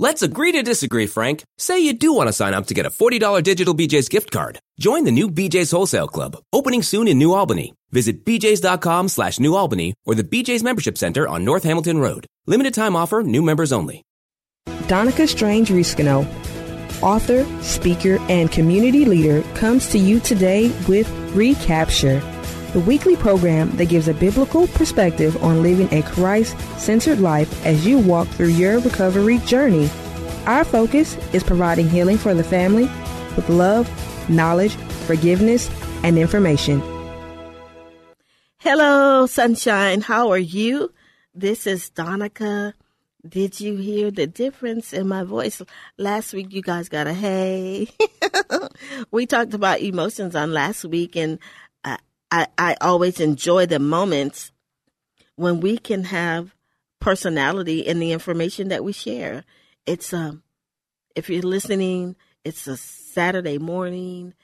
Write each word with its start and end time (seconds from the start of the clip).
Let's 0.00 0.22
agree 0.22 0.50
to 0.52 0.62
disagree, 0.64 1.06
Frank. 1.06 1.44
Say 1.56 1.78
you 1.78 1.92
do 1.92 2.12
want 2.12 2.28
to 2.28 2.32
sign 2.32 2.52
up 2.52 2.66
to 2.66 2.74
get 2.74 2.84
a 2.84 2.90
$40 2.90 3.42
digital 3.44 3.76
BJ's 3.76 4.08
gift 4.08 4.32
card. 4.32 4.58
Join 4.80 5.04
the 5.04 5.12
new 5.12 5.30
BJ's 5.30 5.70
Wholesale 5.70 6.08
Club, 6.08 6.36
opening 6.52 6.82
soon 6.82 7.06
in 7.06 7.16
New 7.16 7.32
Albany. 7.32 7.74
Visit 7.92 8.24
bjs.com 8.24 9.06
slash 9.08 9.38
New 9.38 9.54
Albany 9.54 9.94
or 10.04 10.16
the 10.16 10.24
BJ's 10.24 10.64
Membership 10.64 10.98
Center 10.98 11.28
on 11.28 11.44
North 11.44 11.62
Hamilton 11.62 11.98
Road. 11.98 12.26
Limited 12.46 12.74
time 12.74 12.96
offer, 12.96 13.22
new 13.22 13.40
members 13.40 13.72
only. 13.72 14.02
Donica 14.88 15.28
Strange 15.28 15.68
Riscano, 15.68 16.26
author, 17.00 17.46
speaker, 17.62 18.18
and 18.28 18.50
community 18.50 19.04
leader, 19.04 19.42
comes 19.54 19.86
to 19.90 19.98
you 19.98 20.18
today 20.18 20.72
with 20.88 21.08
Recapture, 21.36 22.20
the 22.74 22.80
weekly 22.80 23.14
program 23.14 23.70
that 23.76 23.86
gives 23.86 24.08
a 24.08 24.14
biblical 24.14 24.66
perspective 24.66 25.40
on 25.44 25.62
living 25.62 25.88
a 25.94 26.02
Christ 26.02 26.58
centered 26.76 27.20
life 27.20 27.64
as 27.64 27.86
you 27.86 28.00
walk 28.00 28.26
through 28.26 28.48
your 28.48 28.80
recovery 28.80 29.38
journey. 29.38 29.88
Our 30.46 30.64
focus 30.64 31.16
is 31.32 31.44
providing 31.44 31.88
healing 31.88 32.18
for 32.18 32.34
the 32.34 32.42
family 32.42 32.90
with 33.36 33.48
love, 33.48 33.88
knowledge, 34.28 34.74
forgiveness, 35.06 35.70
and 36.02 36.18
information. 36.18 36.82
Hello, 38.58 39.26
sunshine. 39.26 40.00
How 40.00 40.30
are 40.30 40.38
you? 40.38 40.92
This 41.32 41.68
is 41.68 41.90
Donica. 41.90 42.74
Did 43.26 43.58
you 43.58 43.76
hear 43.76 44.10
the 44.10 44.26
difference 44.26 44.92
in 44.92 45.08
my 45.08 45.22
voice? 45.22 45.62
Last 45.96 46.34
week, 46.34 46.52
you 46.52 46.60
guys 46.60 46.90
got 46.90 47.06
a 47.06 47.14
hey. 47.14 47.88
we 49.10 49.24
talked 49.26 49.54
about 49.54 49.80
emotions 49.80 50.34
on 50.34 50.52
last 50.52 50.84
week, 50.84 51.16
and 51.16 51.38
I, 52.34 52.46
I, 52.58 52.76
always 52.80 53.20
enjoy 53.20 53.66
the 53.66 53.78
moments 53.78 54.50
when 55.36 55.60
we 55.60 55.78
can 55.78 56.02
have 56.04 56.52
personality 57.00 57.80
in 57.80 58.00
the 58.00 58.10
information 58.10 58.68
that 58.68 58.82
we 58.82 58.92
share. 58.92 59.44
It's 59.86 60.12
um, 60.12 60.42
if 61.14 61.30
you're 61.30 61.42
listening, 61.42 62.16
it's 62.44 62.66
a 62.66 62.76
Saturday 62.76 63.58
morning, 63.58 64.34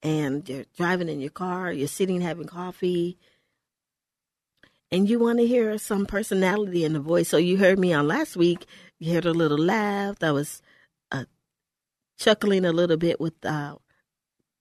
and 0.00 0.48
you're 0.48 0.66
driving 0.76 1.08
in 1.08 1.20
your 1.20 1.30
car, 1.30 1.72
you're 1.72 1.88
sitting 1.88 2.20
having 2.20 2.46
coffee 2.46 3.18
and 4.92 5.08
you 5.08 5.18
want 5.18 5.38
to 5.38 5.46
hear 5.46 5.76
some 5.78 6.06
personality 6.06 6.84
in 6.84 6.92
the 6.92 7.00
voice. 7.00 7.28
So 7.28 7.36
you 7.36 7.56
heard 7.58 7.78
me 7.78 7.92
on 7.92 8.08
last 8.08 8.36
week. 8.36 8.66
You 8.98 9.14
heard 9.14 9.24
a 9.24 9.32
little 9.32 9.58
laugh. 9.58 10.16
I 10.22 10.32
was 10.32 10.62
uh, 11.12 11.24
chuckling 12.18 12.64
a 12.64 12.72
little 12.72 12.96
bit 12.96 13.20
with 13.20 13.44
uh, 13.44 13.76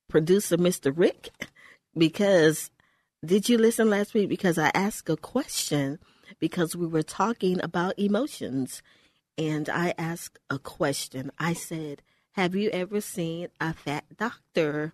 producer 0.08 0.58
Mr. 0.58 0.94
Rick 0.96 1.30
because 1.98 2.70
did 3.26 3.50
you 3.50 3.58
listen 3.58 3.90
last 3.90 4.14
week? 4.14 4.30
Because 4.30 4.58
I 4.58 4.72
asked 4.74 5.10
a 5.10 5.18
question 5.18 6.00
because 6.40 6.76
we 6.76 6.88
were 6.88 7.04
talking 7.04 7.62
about 7.62 7.98
emotions, 8.00 8.82
and 9.38 9.70
I 9.70 9.94
asked 9.98 10.40
a 10.50 10.60
question. 10.60 11.32
I 11.38 11.54
said, 11.54 12.02
"Have 12.34 12.56
you 12.56 12.70
ever 12.72 13.02
seen 13.02 13.50
a 13.60 13.74
fat 13.74 14.06
doctor?" 14.18 14.94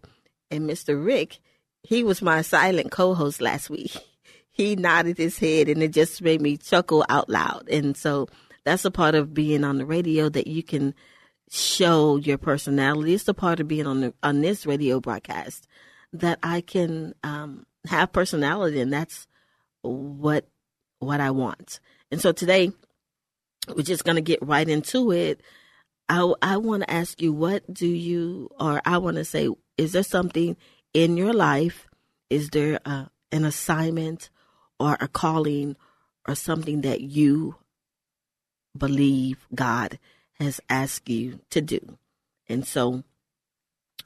And 0.51 0.69
Mr. 0.69 1.03
Rick, 1.03 1.39
he 1.83 2.03
was 2.03 2.21
my 2.21 2.41
silent 2.41 2.91
co-host 2.91 3.41
last 3.41 3.69
week 3.69 3.97
he 4.55 4.77
nodded 4.77 5.17
his 5.17 5.37
head 5.37 5.67
and 5.67 5.83
it 5.83 5.91
just 5.91 6.21
made 6.21 6.41
me 6.41 6.55
chuckle 6.55 7.05
out 7.09 7.29
loud. 7.29 7.67
And 7.69 7.97
so 7.97 8.27
that's 8.63 8.85
a 8.85 8.91
part 8.91 9.13
of 9.13 9.33
being 9.33 9.65
on 9.65 9.77
the 9.77 9.85
radio 9.85 10.29
that 10.29 10.47
you 10.47 10.63
can 10.63 10.95
show 11.51 12.15
your 12.15 12.37
personality. 12.37 13.13
It's 13.13 13.27
a 13.27 13.33
part 13.33 13.59
of 13.59 13.67
being 13.67 13.85
on 13.85 13.99
the, 13.99 14.13
on 14.23 14.39
this 14.39 14.65
radio 14.65 15.01
broadcast 15.01 15.67
that 16.13 16.39
I 16.41 16.61
can 16.61 17.15
um, 17.21 17.65
have 17.89 18.11
personality, 18.11 18.79
and 18.79 18.91
that's 18.91 19.27
what 19.81 20.47
what 20.99 21.19
I 21.19 21.31
want. 21.31 21.79
And 22.11 22.21
so 22.21 22.31
today 22.31 22.71
we're 23.75 23.83
just 23.83 24.03
going 24.03 24.15
to 24.15 24.21
get 24.21 24.41
right 24.41 24.67
into 24.67 25.11
it. 25.11 25.41
I 26.07 26.33
I 26.41 26.57
want 26.57 26.83
to 26.83 26.91
ask 26.91 27.21
you, 27.21 27.33
what 27.33 27.71
do 27.71 27.87
you, 27.87 28.49
or 28.59 28.81
I 28.85 28.97
want 28.97 29.17
to 29.17 29.25
say, 29.25 29.49
is 29.77 29.93
there 29.93 30.03
something 30.03 30.55
in 30.93 31.17
your 31.17 31.33
life? 31.33 31.87
Is 32.29 32.49
there 32.49 32.79
a, 32.85 33.09
an 33.31 33.45
assignment 33.45 34.29
or 34.79 34.97
a 34.99 35.07
calling 35.07 35.75
or 36.27 36.35
something 36.35 36.81
that 36.81 37.01
you 37.01 37.55
believe 38.77 39.47
God 39.53 39.99
has 40.39 40.59
asked 40.69 41.09
you 41.09 41.39
to 41.49 41.61
do. 41.61 41.97
And 42.47 42.67
so 42.67 43.03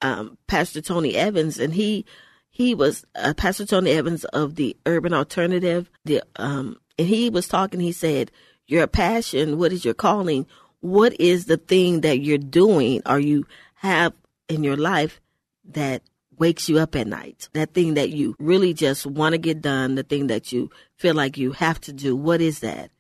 um, 0.02 0.38
Pastor 0.46 0.80
Tony 0.80 1.16
Evans, 1.16 1.58
and 1.58 1.74
he 1.74 2.04
he 2.48 2.74
was 2.74 3.04
uh, 3.14 3.34
Pastor 3.34 3.66
Tony 3.66 3.90
Evans 3.90 4.24
of 4.24 4.56
the 4.56 4.76
Urban 4.86 5.12
Alternative. 5.12 5.90
The 6.04 6.22
um, 6.36 6.78
and 6.98 7.08
he 7.08 7.30
was 7.30 7.46
talking. 7.46 7.80
He 7.80 7.92
said, 7.92 8.30
"Your 8.66 8.86
passion. 8.86 9.58
What 9.58 9.72
is 9.72 9.84
your 9.84 9.94
calling? 9.94 10.46
What 10.80 11.20
is 11.20 11.46
the 11.46 11.56
thing 11.56 12.00
that 12.02 12.20
you're 12.20 12.38
doing, 12.38 13.02
or 13.06 13.18
you 13.18 13.46
have 13.76 14.12
in 14.48 14.64
your 14.64 14.76
life 14.76 15.20
that 15.66 16.02
wakes 16.38 16.68
you 16.68 16.78
up 16.78 16.96
at 16.96 17.06
night? 17.06 17.48
That 17.52 17.74
thing 17.74 17.94
that 17.94 18.10
you 18.10 18.34
really 18.38 18.74
just 18.74 19.06
want 19.06 19.34
to 19.34 19.38
get 19.38 19.60
done. 19.60 19.94
The 19.94 20.02
thing 20.02 20.28
that 20.28 20.52
you 20.52 20.70
feel 20.96 21.14
like 21.14 21.36
you 21.36 21.52
have 21.52 21.80
to 21.82 21.92
do. 21.92 22.16
What 22.16 22.40
is 22.40 22.60
that?" 22.60 22.90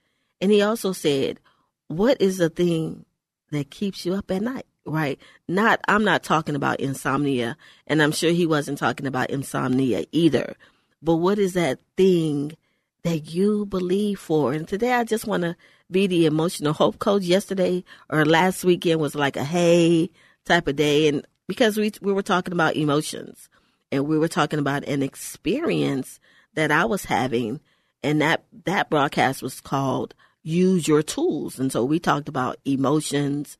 And 0.40 0.52
he 0.52 0.62
also 0.62 0.92
said, 0.92 1.40
"What 1.88 2.20
is 2.20 2.38
the 2.38 2.50
thing 2.50 3.04
that 3.50 3.70
keeps 3.70 4.04
you 4.04 4.14
up 4.14 4.30
at 4.30 4.42
night?" 4.42 4.66
right? 4.86 5.18
Not, 5.48 5.80
I'm 5.88 6.04
not 6.04 6.22
talking 6.22 6.54
about 6.54 6.80
insomnia, 6.80 7.56
and 7.86 8.02
I'm 8.02 8.12
sure 8.12 8.32
he 8.32 8.46
wasn't 8.46 8.78
talking 8.78 9.06
about 9.06 9.30
insomnia 9.30 10.04
either. 10.12 10.56
But 11.02 11.16
what 11.16 11.38
is 11.38 11.54
that 11.54 11.78
thing 11.96 12.56
that 13.02 13.30
you 13.32 13.66
believe 13.66 14.18
for? 14.18 14.52
And 14.52 14.66
today 14.66 14.92
I 14.92 15.04
just 15.04 15.26
want 15.26 15.42
to 15.44 15.56
be 15.90 16.06
the 16.06 16.26
emotional 16.26 16.72
hope 16.72 16.98
coach. 16.98 17.22
Yesterday 17.22 17.84
or 18.08 18.24
last 18.24 18.64
weekend 18.64 19.00
was 19.00 19.14
like 19.14 19.36
a 19.36 19.44
hey 19.44 20.10
type 20.44 20.68
of 20.68 20.76
day, 20.76 21.08
and 21.08 21.26
because 21.46 21.76
we 21.76 21.92
we 22.00 22.12
were 22.12 22.22
talking 22.22 22.52
about 22.52 22.76
emotions 22.76 23.48
and 23.92 24.06
we 24.06 24.18
were 24.18 24.28
talking 24.28 24.58
about 24.58 24.84
an 24.84 25.02
experience 25.02 26.20
that 26.54 26.70
I 26.70 26.84
was 26.84 27.04
having, 27.04 27.60
and 28.02 28.20
that 28.20 28.44
that 28.64 28.90
broadcast 28.90 29.42
was 29.42 29.60
called 29.60 30.14
"Use 30.42 30.86
Your 30.86 31.02
Tools," 31.02 31.58
and 31.58 31.72
so 31.72 31.84
we 31.84 31.98
talked 31.98 32.28
about 32.28 32.58
emotions 32.64 33.58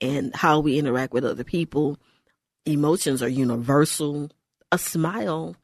and 0.00 0.34
how 0.34 0.60
we 0.60 0.78
interact 0.78 1.12
with 1.12 1.24
other 1.24 1.44
people. 1.44 1.98
Emotions 2.66 3.22
are 3.22 3.28
universal. 3.28 4.30
A 4.72 4.78
smile 4.78 5.56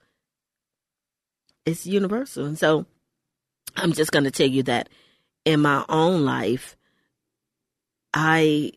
is 1.64 1.86
universal, 1.86 2.44
and 2.44 2.58
so 2.58 2.86
I'm 3.76 3.92
just 3.92 4.12
going 4.12 4.24
to 4.24 4.30
tell 4.30 4.48
you 4.48 4.62
that 4.64 4.88
in 5.46 5.60
my 5.60 5.84
own 5.88 6.26
life, 6.26 6.76
I 8.12 8.72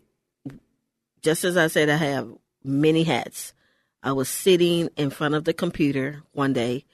just 1.21 1.43
as 1.43 1.57
I 1.57 1.67
said, 1.67 1.89
I 1.89 1.97
have 1.97 2.29
many 2.63 3.03
hats. 3.03 3.53
I 4.01 4.13
was 4.13 4.29
sitting 4.29 4.89
in 4.95 5.09
front 5.09 5.35
of 5.35 5.43
the 5.43 5.53
computer 5.53 6.23
one 6.31 6.53
day, 6.53 6.85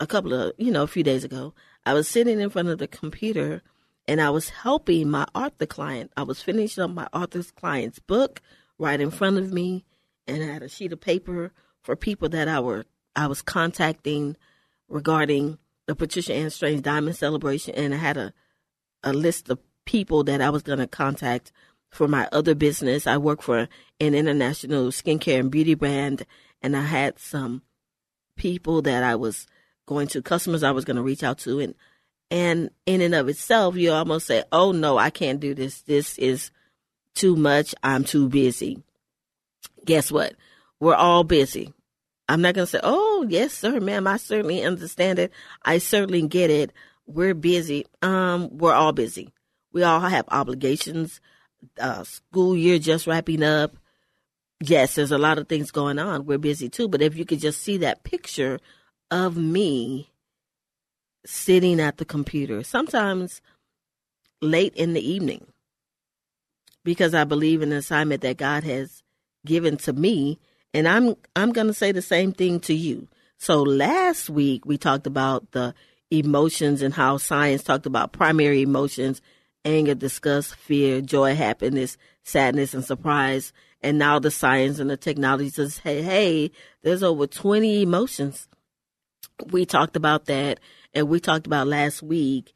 a 0.00 0.06
couple 0.06 0.34
of, 0.34 0.52
you 0.58 0.70
know, 0.70 0.82
a 0.82 0.88
few 0.88 1.02
days 1.02 1.24
ago. 1.24 1.54
I 1.86 1.94
was 1.94 2.06
sitting 2.06 2.40
in 2.40 2.50
front 2.50 2.68
of 2.68 2.78
the 2.78 2.88
computer 2.88 3.62
and 4.06 4.20
I 4.20 4.28
was 4.28 4.50
helping 4.50 5.08
my 5.08 5.26
author 5.34 5.64
client. 5.64 6.12
I 6.16 6.24
was 6.24 6.42
finishing 6.42 6.84
up 6.84 6.90
my 6.90 7.08
author's 7.12 7.50
client's 7.50 7.98
book 7.98 8.42
right 8.78 9.00
in 9.00 9.10
front 9.10 9.38
of 9.38 9.52
me, 9.52 9.84
and 10.26 10.42
I 10.42 10.46
had 10.46 10.62
a 10.62 10.68
sheet 10.68 10.92
of 10.92 11.00
paper 11.00 11.52
for 11.82 11.96
people 11.96 12.28
that 12.30 12.48
I 12.48 12.60
were 12.60 12.84
I 13.16 13.26
was 13.26 13.42
contacting 13.42 14.36
regarding 14.88 15.58
the 15.86 15.94
Patricia 15.94 16.34
Ann 16.34 16.50
Strange 16.50 16.82
Diamond 16.82 17.16
Celebration, 17.16 17.74
and 17.74 17.94
I 17.94 17.96
had 17.96 18.16
a 18.16 18.32
a 19.02 19.12
list 19.12 19.48
of 19.50 19.58
people 19.84 20.24
that 20.24 20.40
I 20.40 20.50
was 20.50 20.62
going 20.62 20.78
to 20.78 20.86
contact 20.86 21.52
for 21.90 22.06
my 22.08 22.28
other 22.32 22.54
business. 22.54 23.06
I 23.06 23.16
work 23.16 23.42
for 23.42 23.68
an 24.00 24.14
international 24.14 24.88
skincare 24.88 25.40
and 25.40 25.50
beauty 25.50 25.74
brand, 25.74 26.26
and 26.62 26.76
I 26.76 26.82
had 26.82 27.18
some 27.18 27.62
people 28.36 28.82
that 28.82 29.02
I 29.02 29.16
was 29.16 29.46
going 29.86 30.08
to, 30.08 30.22
customers 30.22 30.62
I 30.62 30.70
was 30.70 30.84
going 30.84 30.96
to 30.96 31.02
reach 31.02 31.22
out 31.22 31.38
to, 31.38 31.60
and 31.60 31.74
and 32.30 32.70
in 32.84 33.00
and 33.00 33.14
of 33.14 33.28
itself, 33.28 33.76
you 33.76 33.90
almost 33.90 34.26
say, 34.26 34.44
"Oh 34.52 34.72
no, 34.72 34.98
I 34.98 35.10
can't 35.10 35.40
do 35.40 35.54
this. 35.54 35.80
This 35.82 36.18
is 36.18 36.50
too 37.14 37.36
much. 37.36 37.74
I'm 37.82 38.04
too 38.04 38.28
busy." 38.28 38.82
Guess 39.84 40.12
what? 40.12 40.34
We're 40.78 40.94
all 40.94 41.24
busy. 41.24 41.72
I'm 42.28 42.42
not 42.42 42.54
going 42.54 42.66
to 42.66 42.70
say, 42.70 42.80
"Oh 42.82 43.24
yes, 43.28 43.54
sir, 43.54 43.80
ma'am. 43.80 44.06
I 44.06 44.18
certainly 44.18 44.62
understand 44.62 45.18
it. 45.18 45.32
I 45.64 45.78
certainly 45.78 46.26
get 46.26 46.50
it." 46.50 46.72
We're 47.08 47.34
busy. 47.34 47.86
Um, 48.02 48.56
we're 48.56 48.74
all 48.74 48.92
busy. 48.92 49.32
We 49.72 49.82
all 49.82 50.00
have 50.00 50.26
obligations 50.28 51.20
uh, 51.80 52.04
school 52.04 52.56
year 52.56 52.78
just 52.78 53.06
wrapping 53.06 53.42
up. 53.42 53.76
Yes, 54.60 54.94
there's 54.94 55.12
a 55.12 55.18
lot 55.18 55.38
of 55.38 55.48
things 55.48 55.70
going 55.70 55.98
on. 55.98 56.26
We're 56.26 56.38
busy 56.38 56.68
too. 56.68 56.88
But 56.88 57.02
if 57.02 57.16
you 57.16 57.24
could 57.24 57.40
just 57.40 57.62
see 57.62 57.78
that 57.78 58.04
picture 58.04 58.58
of 59.10 59.36
me 59.36 60.10
sitting 61.24 61.80
at 61.80 61.96
the 61.96 62.04
computer, 62.04 62.62
sometimes 62.62 63.40
late 64.40 64.74
in 64.74 64.92
the 64.92 65.06
evening, 65.06 65.46
because 66.84 67.14
I 67.14 67.24
believe 67.24 67.62
in 67.62 67.70
the 67.70 67.76
assignment 67.76 68.22
that 68.22 68.36
God 68.36 68.64
has 68.64 69.02
given 69.46 69.76
to 69.78 69.92
me, 69.92 70.38
and 70.74 70.86
I'm 70.86 71.14
I'm 71.34 71.52
going 71.52 71.68
to 71.68 71.74
say 71.74 71.92
the 71.92 72.02
same 72.02 72.32
thing 72.32 72.60
to 72.60 72.74
you. 72.74 73.08
So 73.38 73.62
last 73.62 74.28
week 74.28 74.66
we 74.66 74.76
talked 74.76 75.06
about 75.06 75.52
the 75.52 75.74
emotions 76.10 76.82
and 76.82 76.94
how 76.94 77.16
science 77.16 77.62
talked 77.62 77.86
about 77.86 78.12
primary 78.12 78.62
emotions 78.62 79.20
anger, 79.64 79.94
disgust, 79.94 80.54
fear, 80.56 81.00
joy, 81.00 81.34
happiness, 81.34 81.96
sadness, 82.22 82.74
and 82.74 82.84
surprise. 82.84 83.52
And 83.82 83.98
now 83.98 84.18
the 84.18 84.30
science 84.30 84.78
and 84.78 84.90
the 84.90 84.96
technology 84.96 85.50
says, 85.50 85.78
hey, 85.78 86.02
hey, 86.02 86.50
there's 86.82 87.02
over 87.02 87.26
20 87.26 87.82
emotions. 87.82 88.48
We 89.50 89.66
talked 89.66 89.96
about 89.96 90.26
that. 90.26 90.58
And 90.94 91.08
we 91.08 91.20
talked 91.20 91.46
about 91.46 91.66
last 91.66 92.02
week 92.02 92.54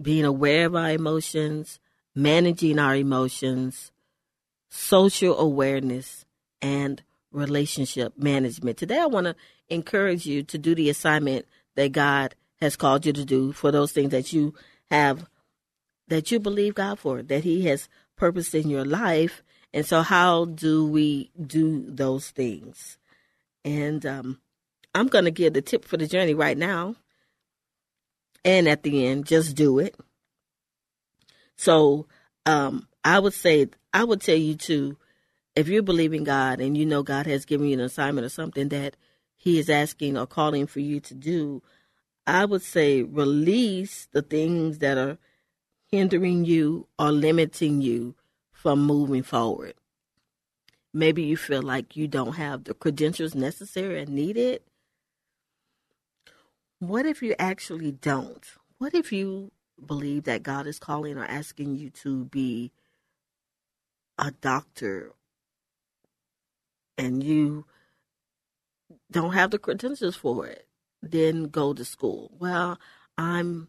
being 0.00 0.24
aware 0.24 0.66
of 0.66 0.76
our 0.76 0.92
emotions, 0.92 1.80
managing 2.14 2.78
our 2.78 2.94
emotions, 2.94 3.90
social 4.70 5.38
awareness, 5.38 6.24
and 6.62 7.02
relationship 7.32 8.16
management. 8.16 8.78
Today, 8.78 8.98
I 8.98 9.06
want 9.06 9.26
to 9.26 9.36
encourage 9.68 10.26
you 10.26 10.42
to 10.44 10.58
do 10.58 10.74
the 10.74 10.90
assignment 10.90 11.46
that 11.74 11.92
God 11.92 12.34
has 12.60 12.76
called 12.76 13.04
you 13.04 13.12
to 13.12 13.24
do, 13.24 13.52
for 13.52 13.72
those 13.72 13.92
things 13.92 14.10
that 14.10 14.32
you 14.32 14.54
have, 14.90 15.26
that 16.08 16.30
you 16.30 16.38
believe 16.38 16.74
God 16.74 16.98
for, 16.98 17.22
that 17.22 17.44
He 17.44 17.66
has 17.66 17.88
purposed 18.16 18.54
in 18.54 18.70
your 18.70 18.84
life. 18.84 19.42
And 19.74 19.84
so, 19.84 20.02
how 20.02 20.44
do 20.44 20.86
we 20.86 21.30
do 21.44 21.84
those 21.88 22.30
things? 22.30 22.98
And 23.64 24.04
um, 24.06 24.40
I'm 24.94 25.08
going 25.08 25.24
to 25.24 25.30
give 25.30 25.54
the 25.54 25.62
tip 25.62 25.84
for 25.84 25.96
the 25.96 26.06
journey 26.06 26.34
right 26.34 26.56
now. 26.56 26.96
And 28.44 28.68
at 28.68 28.82
the 28.82 29.06
end, 29.06 29.26
just 29.26 29.56
do 29.56 29.78
it. 29.78 29.96
So, 31.56 32.06
um, 32.44 32.88
I 33.04 33.18
would 33.18 33.34
say, 33.34 33.68
I 33.92 34.04
would 34.04 34.20
tell 34.20 34.36
you 34.36 34.54
to, 34.56 34.96
if 35.54 35.68
you 35.68 35.82
believe 35.82 36.12
in 36.12 36.24
God 36.24 36.60
and 36.60 36.76
you 36.76 36.86
know 36.86 37.02
God 37.02 37.26
has 37.26 37.44
given 37.44 37.66
you 37.66 37.74
an 37.74 37.80
assignment 37.80 38.24
or 38.24 38.30
something 38.30 38.68
that 38.70 38.96
He 39.36 39.58
is 39.58 39.68
asking 39.68 40.16
or 40.16 40.26
calling 40.26 40.66
for 40.66 40.80
you 40.80 41.00
to 41.00 41.14
do, 41.14 41.62
I 42.26 42.44
would 42.44 42.62
say 42.62 43.02
release 43.02 44.08
the 44.12 44.22
things 44.22 44.78
that 44.78 44.96
are 44.96 45.18
hindering 45.90 46.44
you 46.44 46.88
or 46.98 47.12
limiting 47.12 47.82
you 47.82 48.14
from 48.52 48.82
moving 48.84 49.22
forward. 49.22 49.74
Maybe 50.94 51.22
you 51.22 51.36
feel 51.36 51.62
like 51.62 51.96
you 51.96 52.06
don't 52.06 52.34
have 52.34 52.64
the 52.64 52.74
credentials 52.74 53.34
necessary 53.34 54.00
and 54.00 54.10
needed. 54.10 54.62
What 56.78 57.06
if 57.06 57.22
you 57.22 57.34
actually 57.38 57.92
don't? 57.92 58.44
What 58.78 58.94
if 58.94 59.12
you 59.12 59.52
believe 59.84 60.24
that 60.24 60.42
God 60.42 60.66
is 60.66 60.78
calling 60.78 61.16
or 61.16 61.24
asking 61.24 61.76
you 61.76 61.90
to 61.90 62.24
be 62.26 62.72
a 64.18 64.30
doctor 64.30 65.12
and 67.02 67.22
you 67.22 67.66
don't 69.10 69.32
have 69.32 69.50
the 69.50 69.58
credentials 69.58 70.16
for 70.16 70.46
it? 70.46 70.66
then 71.02 71.44
go 71.44 71.74
to 71.74 71.84
school. 71.84 72.30
Well, 72.38 72.78
I'm 73.18 73.68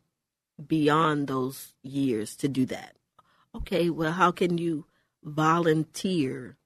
beyond 0.66 1.28
those 1.28 1.74
years 1.82 2.36
to 2.38 2.48
do 2.48 2.66
that. 2.68 2.96
Okay, 3.56 3.90
well, 3.90 4.12
how 4.12 4.32
can 4.32 4.58
you 4.58 4.86
volunteer 5.24 6.58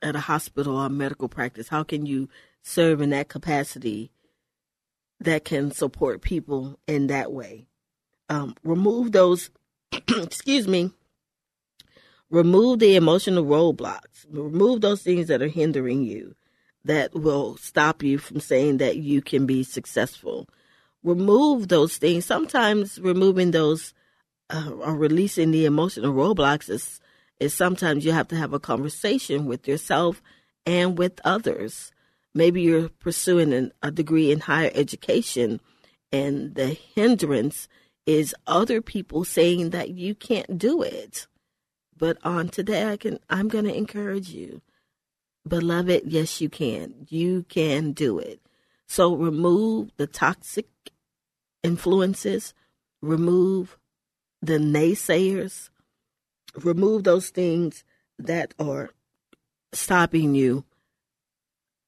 at 0.00 0.16
a 0.16 0.20
hospital 0.20 0.76
or 0.76 0.88
medical 0.88 1.28
practice? 1.28 1.68
How 1.68 1.82
can 1.82 2.06
you 2.06 2.28
serve 2.62 3.00
in 3.00 3.10
that 3.10 3.28
capacity 3.28 4.12
that 5.20 5.44
can 5.44 5.70
support 5.72 6.22
people 6.22 6.78
in 6.86 7.08
that 7.08 7.32
way? 7.32 7.66
Um, 8.28 8.54
remove 8.62 9.12
those, 9.12 9.50
excuse 9.92 10.66
me, 10.66 10.92
remove 12.30 12.78
the 12.78 12.96
emotional 12.96 13.44
roadblocks, 13.44 14.26
remove 14.30 14.80
those 14.80 15.02
things 15.02 15.28
that 15.28 15.42
are 15.42 15.48
hindering 15.48 16.02
you 16.04 16.34
that 16.84 17.14
will 17.14 17.56
stop 17.56 18.02
you 18.02 18.18
from 18.18 18.40
saying 18.40 18.78
that 18.78 18.96
you 18.96 19.22
can 19.22 19.46
be 19.46 19.62
successful. 19.62 20.48
Remove 21.02 21.68
those 21.68 21.96
things. 21.96 22.24
Sometimes 22.24 23.00
removing 23.00 23.50
those 23.50 23.94
uh, 24.50 24.70
or 24.70 24.96
releasing 24.96 25.50
the 25.50 25.64
emotional 25.64 26.12
roadblocks 26.12 26.68
is, 26.68 27.00
is 27.40 27.54
sometimes 27.54 28.04
you 28.04 28.12
have 28.12 28.28
to 28.28 28.36
have 28.36 28.52
a 28.52 28.60
conversation 28.60 29.46
with 29.46 29.66
yourself 29.66 30.22
and 30.66 30.98
with 30.98 31.20
others. 31.24 31.92
Maybe 32.34 32.62
you're 32.62 32.88
pursuing 32.88 33.52
an, 33.52 33.72
a 33.82 33.90
degree 33.90 34.30
in 34.30 34.40
higher 34.40 34.70
education, 34.74 35.60
and 36.12 36.54
the 36.54 36.68
hindrance 36.68 37.68
is 38.06 38.34
other 38.46 38.80
people 38.80 39.24
saying 39.24 39.70
that 39.70 39.90
you 39.90 40.14
can't 40.14 40.58
do 40.58 40.82
it. 40.82 41.26
But 42.02 42.18
on 42.24 42.48
today, 42.48 42.90
I 42.90 42.96
can. 42.96 43.20
I'm 43.30 43.46
going 43.46 43.64
to 43.64 43.74
encourage 43.74 44.30
you 44.30 44.60
Beloved, 45.46 46.02
yes, 46.06 46.40
you 46.40 46.48
can. 46.48 47.06
You 47.08 47.44
can 47.48 47.92
do 47.92 48.18
it. 48.18 48.40
So 48.86 49.14
remove 49.14 49.90
the 49.96 50.06
toxic 50.06 50.66
influences, 51.62 52.54
remove 53.00 53.76
the 54.40 54.58
naysayers, 54.58 55.70
remove 56.56 57.04
those 57.04 57.30
things 57.30 57.84
that 58.18 58.54
are 58.58 58.90
stopping 59.72 60.34
you 60.34 60.64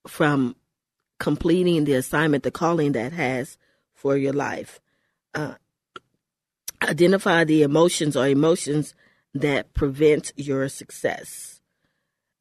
from 0.07 0.57
completing 1.21 1.85
the 1.85 1.95
assignment, 1.95 2.43
the 2.43 2.51
calling 2.51 2.93
that 2.93 3.13
has 3.13 3.57
for 3.95 4.17
your 4.17 4.33
life. 4.33 4.81
Uh, 5.35 5.55
identify 6.83 7.45
the 7.45 7.63
emotions 7.63 8.17
or 8.17 8.27
emotions 8.27 8.95
that 9.35 9.75
prevent 9.75 10.33
your 10.37 10.69
success. 10.69 11.61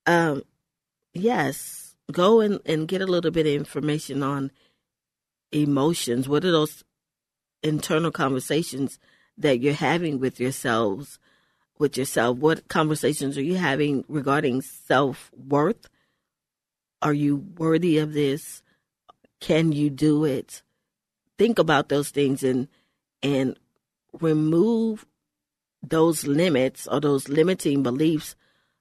Um, 0.05 0.43
yes, 1.13 1.95
go 2.11 2.39
and, 2.39 2.59
and 2.65 2.87
get 2.87 3.01
a 3.01 3.07
little 3.07 3.31
bit 3.31 3.47
of 3.47 3.53
information 3.53 4.21
on 4.21 4.51
emotions. 5.51 6.29
What 6.29 6.45
are 6.45 6.51
those 6.51 6.83
internal 7.63 8.11
conversations 8.11 8.99
that 9.37 9.59
you're 9.59 9.73
having 9.73 10.19
with 10.19 10.39
yourselves 10.39 11.19
with 11.79 11.97
yourself 11.97 12.37
what 12.37 12.67
conversations 12.67 13.37
are 13.37 13.43
you 13.43 13.55
having 13.55 14.05
regarding 14.07 14.61
self-worth 14.61 15.89
are 17.01 17.13
you 17.13 17.37
worthy 17.57 17.97
of 17.97 18.13
this 18.13 18.61
can 19.39 19.71
you 19.71 19.89
do 19.89 20.23
it 20.23 20.61
think 21.37 21.57
about 21.57 21.89
those 21.89 22.09
things 22.09 22.43
and 22.43 22.67
and 23.23 23.57
remove 24.21 25.05
those 25.83 26.25
limits 26.25 26.87
or 26.87 26.99
those 26.99 27.27
limiting 27.27 27.83
beliefs 27.83 28.35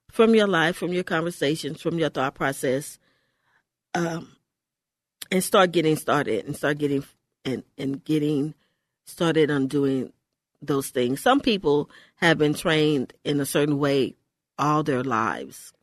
from 0.09 0.33
your 0.33 0.47
life 0.47 0.75
from 0.75 0.93
your 0.93 1.03
conversations 1.03 1.81
from 1.81 1.99
your 1.99 2.09
thought 2.09 2.33
process 2.33 2.97
um, 3.93 4.35
and 5.31 5.43
start 5.43 5.71
getting 5.71 5.95
started 5.95 6.45
and 6.45 6.55
start 6.55 6.77
getting 6.77 7.03
and 7.45 7.63
and 7.77 8.03
getting 8.03 8.53
started 9.05 9.51
on 9.51 9.67
doing 9.67 10.11
those 10.61 10.89
things. 10.89 11.21
Some 11.21 11.39
people 11.39 11.89
have 12.15 12.37
been 12.37 12.53
trained 12.53 13.13
in 13.23 13.39
a 13.39 13.45
certain 13.45 13.79
way 13.79 14.15
all 14.57 14.83
their 14.83 15.03
lives. 15.03 15.73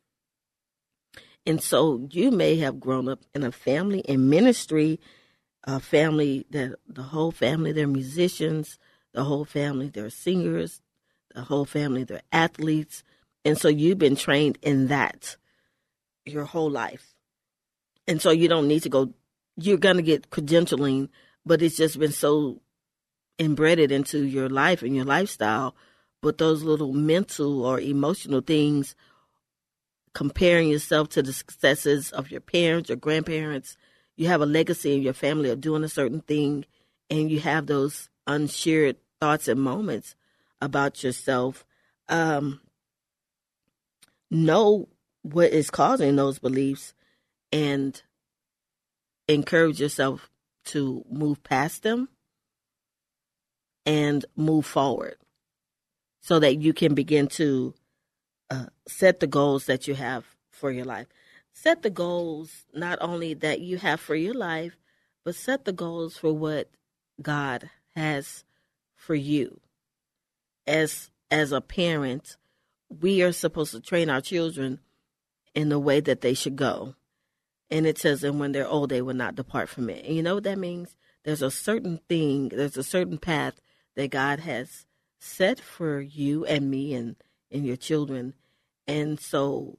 And 1.45 1.61
so 1.61 2.07
you 2.11 2.31
may 2.31 2.57
have 2.57 2.79
grown 2.79 3.09
up 3.09 3.21
in 3.33 3.43
a 3.43 3.51
family 3.51 3.99
in 3.99 4.29
ministry, 4.29 4.99
a 5.63 5.79
family 5.79 6.45
that 6.51 6.75
the 6.87 7.03
whole 7.03 7.31
family 7.31 7.71
they're 7.71 7.87
musicians, 7.87 8.79
the 9.13 9.23
whole 9.23 9.45
family 9.45 9.89
they're 9.89 10.09
singers, 10.09 10.80
the 11.33 11.41
whole 11.41 11.65
family 11.65 12.03
they're 12.03 12.21
athletes. 12.31 13.03
And 13.43 13.57
so 13.57 13.67
you've 13.67 13.97
been 13.97 14.15
trained 14.15 14.57
in 14.61 14.87
that 14.87 15.35
your 16.25 16.45
whole 16.45 16.69
life. 16.69 17.13
And 18.07 18.21
so 18.21 18.31
you 18.31 18.47
don't 18.47 18.67
need 18.67 18.83
to 18.83 18.89
go 18.89 19.13
you're 19.57 19.77
going 19.77 19.97
to 19.97 20.01
get 20.01 20.29
credentialing, 20.29 21.09
but 21.45 21.61
it's 21.61 21.77
just 21.77 21.99
been 21.99 22.11
so 22.11 22.61
embedded 23.37 23.91
into 23.91 24.25
your 24.25 24.49
life 24.49 24.81
and 24.81 24.95
your 24.95 25.05
lifestyle. 25.05 25.75
But 26.21 26.37
those 26.37 26.63
little 26.63 26.93
mental 26.93 27.65
or 27.65 27.79
emotional 27.79 28.41
things, 28.41 28.95
comparing 30.13 30.69
yourself 30.69 31.09
to 31.09 31.23
the 31.23 31.33
successes 31.33 32.11
of 32.11 32.31
your 32.31 32.41
parents, 32.41 32.89
your 32.89 32.97
grandparents, 32.97 33.75
you 34.15 34.27
have 34.27 34.41
a 34.41 34.45
legacy 34.45 34.95
in 34.95 35.01
your 35.01 35.13
family 35.13 35.49
of 35.49 35.61
doing 35.61 35.83
a 35.83 35.89
certain 35.89 36.21
thing, 36.21 36.65
and 37.09 37.31
you 37.31 37.39
have 37.39 37.65
those 37.65 38.09
unshared 38.27 38.97
thoughts 39.19 39.47
and 39.47 39.59
moments 39.59 40.15
about 40.61 41.03
yourself. 41.03 41.65
Um, 42.07 42.61
know 44.29 44.87
what 45.23 45.51
is 45.51 45.69
causing 45.69 46.15
those 46.15 46.39
beliefs 46.39 46.93
and 47.51 48.01
encourage 49.27 49.79
yourself 49.79 50.29
to 50.65 51.05
move 51.09 51.43
past 51.43 51.83
them 51.83 52.09
and 53.85 54.25
move 54.35 54.65
forward 54.65 55.15
so 56.21 56.39
that 56.39 56.61
you 56.61 56.73
can 56.73 56.93
begin 56.93 57.27
to 57.27 57.73
uh, 58.49 58.67
set 58.87 59.19
the 59.19 59.27
goals 59.27 59.65
that 59.65 59.87
you 59.87 59.95
have 59.95 60.25
for 60.51 60.71
your 60.71 60.85
life. 60.85 61.07
Set 61.53 61.81
the 61.81 61.89
goals 61.89 62.65
not 62.73 62.97
only 63.01 63.33
that 63.33 63.59
you 63.59 63.77
have 63.77 63.99
for 63.99 64.15
your 64.15 64.33
life, 64.33 64.77
but 65.23 65.35
set 65.35 65.65
the 65.65 65.73
goals 65.73 66.17
for 66.17 66.31
what 66.31 66.69
God 67.21 67.69
has 67.95 68.43
for 68.95 69.15
you. 69.15 69.59
As 70.67 71.09
as 71.29 71.51
a 71.51 71.61
parent, 71.61 72.37
we 72.89 73.23
are 73.23 73.31
supposed 73.31 73.71
to 73.71 73.79
train 73.79 74.09
our 74.09 74.21
children 74.21 74.79
in 75.55 75.69
the 75.69 75.79
way 75.79 75.99
that 76.01 76.21
they 76.21 76.33
should 76.33 76.55
go. 76.55 76.95
And 77.69 77.87
it 77.87 77.97
says, 77.97 78.23
and 78.23 78.39
when 78.39 78.51
they're 78.51 78.67
old, 78.67 78.89
they 78.89 79.01
will 79.01 79.15
not 79.15 79.35
depart 79.35 79.69
from 79.69 79.89
it. 79.89 80.05
And 80.05 80.15
you 80.15 80.21
know 80.21 80.35
what 80.35 80.43
that 80.43 80.57
means? 80.57 80.97
There's 81.23 81.41
a 81.41 81.51
certain 81.51 82.01
thing, 82.09 82.49
there's 82.49 82.77
a 82.77 82.83
certain 82.83 83.17
path 83.17 83.61
that 83.95 84.11
God 84.11 84.41
has 84.41 84.85
set 85.19 85.59
for 85.59 86.01
you 86.01 86.45
and 86.45 86.69
me 86.69 86.93
and, 86.93 87.15
and 87.49 87.65
your 87.65 87.77
children. 87.77 88.33
And 88.87 89.19
so 89.19 89.77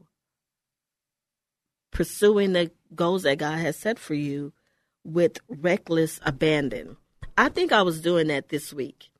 pursuing 1.90 2.54
the 2.54 2.70
goals 2.94 3.24
that 3.24 3.38
God 3.38 3.58
has 3.58 3.76
set 3.76 3.98
for 3.98 4.14
you 4.14 4.52
with 5.04 5.38
reckless 5.48 6.18
abandon. 6.24 6.96
I 7.36 7.48
think 7.50 7.72
I 7.72 7.82
was 7.82 8.00
doing 8.00 8.28
that 8.28 8.48
this 8.48 8.72
week 8.72 9.10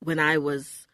when 0.00 0.18
I 0.18 0.38
was 0.38 0.86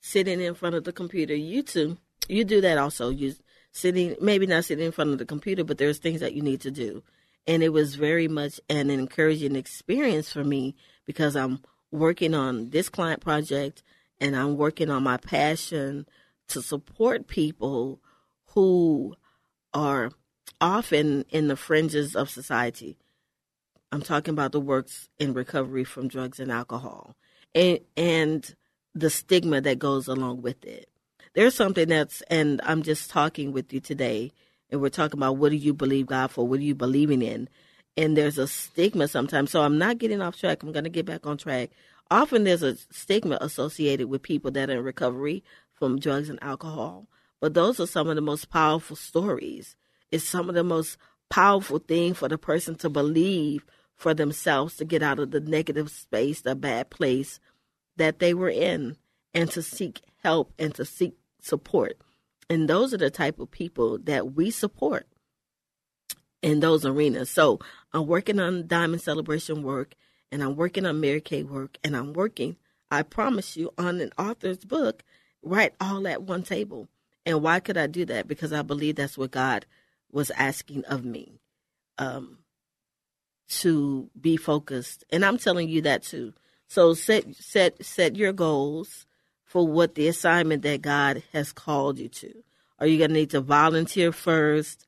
sitting 0.00 0.40
in 0.40 0.54
front 0.54 0.74
of 0.74 0.84
the 0.84 0.92
computer. 0.92 1.34
You 1.34 1.62
too, 1.62 1.96
you 2.28 2.44
do 2.44 2.60
that 2.60 2.76
also. 2.76 3.08
You 3.08 3.34
sitting, 3.72 4.16
maybe 4.20 4.46
not 4.46 4.66
sitting 4.66 4.84
in 4.84 4.92
front 4.92 5.10
of 5.10 5.18
the 5.18 5.24
computer, 5.24 5.64
but 5.64 5.78
there's 5.78 5.98
things 5.98 6.20
that 6.20 6.34
you 6.34 6.42
need 6.42 6.60
to 6.60 6.70
do. 6.70 7.02
And 7.46 7.62
it 7.62 7.70
was 7.70 7.94
very 7.94 8.28
much 8.28 8.60
an 8.68 8.90
encouraging 8.90 9.56
experience 9.56 10.30
for 10.30 10.44
me 10.44 10.76
because 11.06 11.36
I'm 11.36 11.60
working 11.90 12.34
on 12.34 12.70
this 12.70 12.88
client 12.88 13.22
project 13.22 13.82
and 14.20 14.36
I'm 14.36 14.56
working 14.56 14.90
on 14.90 15.02
my 15.02 15.16
passion 15.16 16.06
to 16.48 16.60
support 16.60 17.26
people 17.26 18.00
who 18.48 19.14
are 19.72 20.10
often 20.60 21.24
in 21.30 21.48
the 21.48 21.56
fringes 21.56 22.14
of 22.14 22.28
society. 22.28 22.98
I'm 23.90 24.02
talking 24.02 24.32
about 24.32 24.52
the 24.52 24.60
works 24.60 25.08
in 25.18 25.32
recovery 25.34 25.84
from 25.84 26.08
drugs 26.08 26.40
and 26.40 26.52
alcohol 26.52 27.16
and 27.54 27.78
and 27.96 28.54
the 28.94 29.10
stigma 29.10 29.60
that 29.60 29.78
goes 29.78 30.08
along 30.08 30.42
with 30.42 30.64
it 30.64 30.88
there's 31.34 31.56
something 31.56 31.88
that's, 31.88 32.22
and 32.22 32.60
I'm 32.64 32.82
just 32.82 33.10
talking 33.10 33.52
with 33.52 33.72
you 33.72 33.80
today, 33.80 34.32
and 34.70 34.80
we're 34.80 34.88
talking 34.88 35.18
about 35.18 35.36
what 35.36 35.50
do 35.50 35.56
you 35.56 35.74
believe 35.74 36.06
God 36.06 36.30
for? 36.30 36.46
What 36.46 36.60
are 36.60 36.64
you 36.64 36.76
believing 36.76 37.22
in? 37.22 37.48
And 37.96 38.16
there's 38.16 38.38
a 38.38 38.46
stigma 38.46 39.08
sometimes. 39.08 39.50
So 39.50 39.62
I'm 39.62 39.76
not 39.76 39.98
getting 39.98 40.22
off 40.22 40.38
track. 40.38 40.62
I'm 40.62 40.72
going 40.72 40.84
to 40.84 40.90
get 40.90 41.06
back 41.06 41.26
on 41.26 41.36
track. 41.36 41.70
Often 42.10 42.44
there's 42.44 42.62
a 42.62 42.76
stigma 42.90 43.38
associated 43.40 44.08
with 44.08 44.22
people 44.22 44.50
that 44.52 44.70
are 44.70 44.78
in 44.78 44.84
recovery 44.84 45.42
from 45.72 45.98
drugs 45.98 46.28
and 46.28 46.42
alcohol. 46.42 47.08
But 47.40 47.54
those 47.54 47.80
are 47.80 47.86
some 47.86 48.08
of 48.08 48.14
the 48.14 48.22
most 48.22 48.50
powerful 48.50 48.96
stories. 48.96 49.76
It's 50.10 50.24
some 50.24 50.48
of 50.48 50.54
the 50.54 50.64
most 50.64 50.96
powerful 51.30 51.78
thing 51.78 52.14
for 52.14 52.28
the 52.28 52.38
person 52.38 52.76
to 52.76 52.88
believe 52.88 53.64
for 53.96 54.14
themselves 54.14 54.76
to 54.76 54.84
get 54.84 55.02
out 55.02 55.18
of 55.18 55.30
the 55.30 55.40
negative 55.40 55.90
space, 55.90 56.40
the 56.40 56.54
bad 56.54 56.90
place 56.90 57.40
that 57.96 58.18
they 58.18 58.34
were 58.34 58.50
in, 58.50 58.96
and 59.32 59.50
to 59.50 59.62
seek 59.62 60.00
help 60.22 60.52
and 60.58 60.74
to 60.74 60.84
seek 60.84 61.14
support. 61.40 61.98
And 62.48 62.68
those 62.68 62.92
are 62.92 62.98
the 62.98 63.10
type 63.10 63.38
of 63.38 63.50
people 63.50 63.98
that 63.98 64.34
we 64.34 64.50
support 64.50 65.06
in 66.42 66.60
those 66.60 66.84
arenas. 66.84 67.30
So 67.30 67.58
I'm 67.92 68.06
working 68.06 68.38
on 68.38 68.66
Diamond 68.66 69.02
Celebration 69.02 69.62
work 69.62 69.94
and 70.30 70.42
I'm 70.42 70.56
working 70.56 70.84
on 70.84 71.00
Mary 71.00 71.20
Kay 71.20 71.42
work 71.42 71.78
and 71.82 71.96
I'm 71.96 72.12
working, 72.12 72.56
I 72.90 73.02
promise 73.02 73.56
you, 73.56 73.72
on 73.78 74.00
an 74.00 74.10
author's 74.18 74.58
book, 74.58 75.02
right 75.42 75.72
all 75.80 76.06
at 76.06 76.22
one 76.22 76.42
table. 76.42 76.88
And 77.24 77.42
why 77.42 77.60
could 77.60 77.78
I 77.78 77.86
do 77.86 78.04
that? 78.06 78.28
Because 78.28 78.52
I 78.52 78.62
believe 78.62 78.96
that's 78.96 79.16
what 79.16 79.30
God 79.30 79.64
was 80.12 80.30
asking 80.32 80.84
of 80.84 81.04
me. 81.04 81.40
Um, 81.96 82.38
to 83.48 84.10
be 84.20 84.36
focused. 84.36 85.04
And 85.10 85.24
I'm 85.24 85.38
telling 85.38 85.68
you 85.68 85.82
that 85.82 86.02
too. 86.02 86.32
So 86.66 86.94
set 86.94 87.34
set 87.36 87.84
set 87.84 88.16
your 88.16 88.32
goals 88.32 89.06
for 89.44 89.66
what 89.66 89.94
the 89.94 90.08
assignment 90.08 90.62
that 90.62 90.82
God 90.82 91.22
has 91.32 91.52
called 91.52 91.98
you 91.98 92.08
to. 92.08 92.42
Are 92.78 92.86
you 92.86 92.98
going 92.98 93.10
to 93.10 93.14
need 93.14 93.30
to 93.30 93.40
volunteer 93.40 94.10
first? 94.12 94.86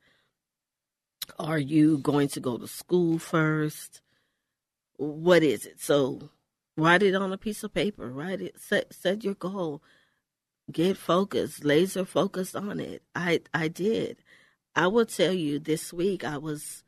Are 1.39 1.59
you 1.59 1.99
going 1.99 2.27
to 2.29 2.39
go 2.39 2.57
to 2.57 2.67
school 2.67 3.19
first? 3.19 4.01
What 4.97 5.43
is 5.43 5.65
it? 5.65 5.79
So 5.79 6.29
write 6.75 7.03
it 7.03 7.15
on 7.15 7.31
a 7.31 7.37
piece 7.37 7.63
of 7.63 7.73
paper. 7.73 8.09
Write 8.09 8.41
it. 8.41 8.59
Set 8.59 8.93
set 8.93 9.23
your 9.23 9.35
goal. 9.35 9.81
Get 10.71 10.97
focused. 10.97 11.63
Laser 11.63 12.03
focused 12.03 12.55
on 12.55 12.79
it. 12.79 13.03
I 13.15 13.41
I 13.53 13.67
did. 13.67 14.17
I 14.75 14.87
will 14.87 15.05
tell 15.05 15.33
you 15.33 15.59
this 15.59 15.93
week 15.93 16.23
I 16.23 16.37
was 16.37 16.83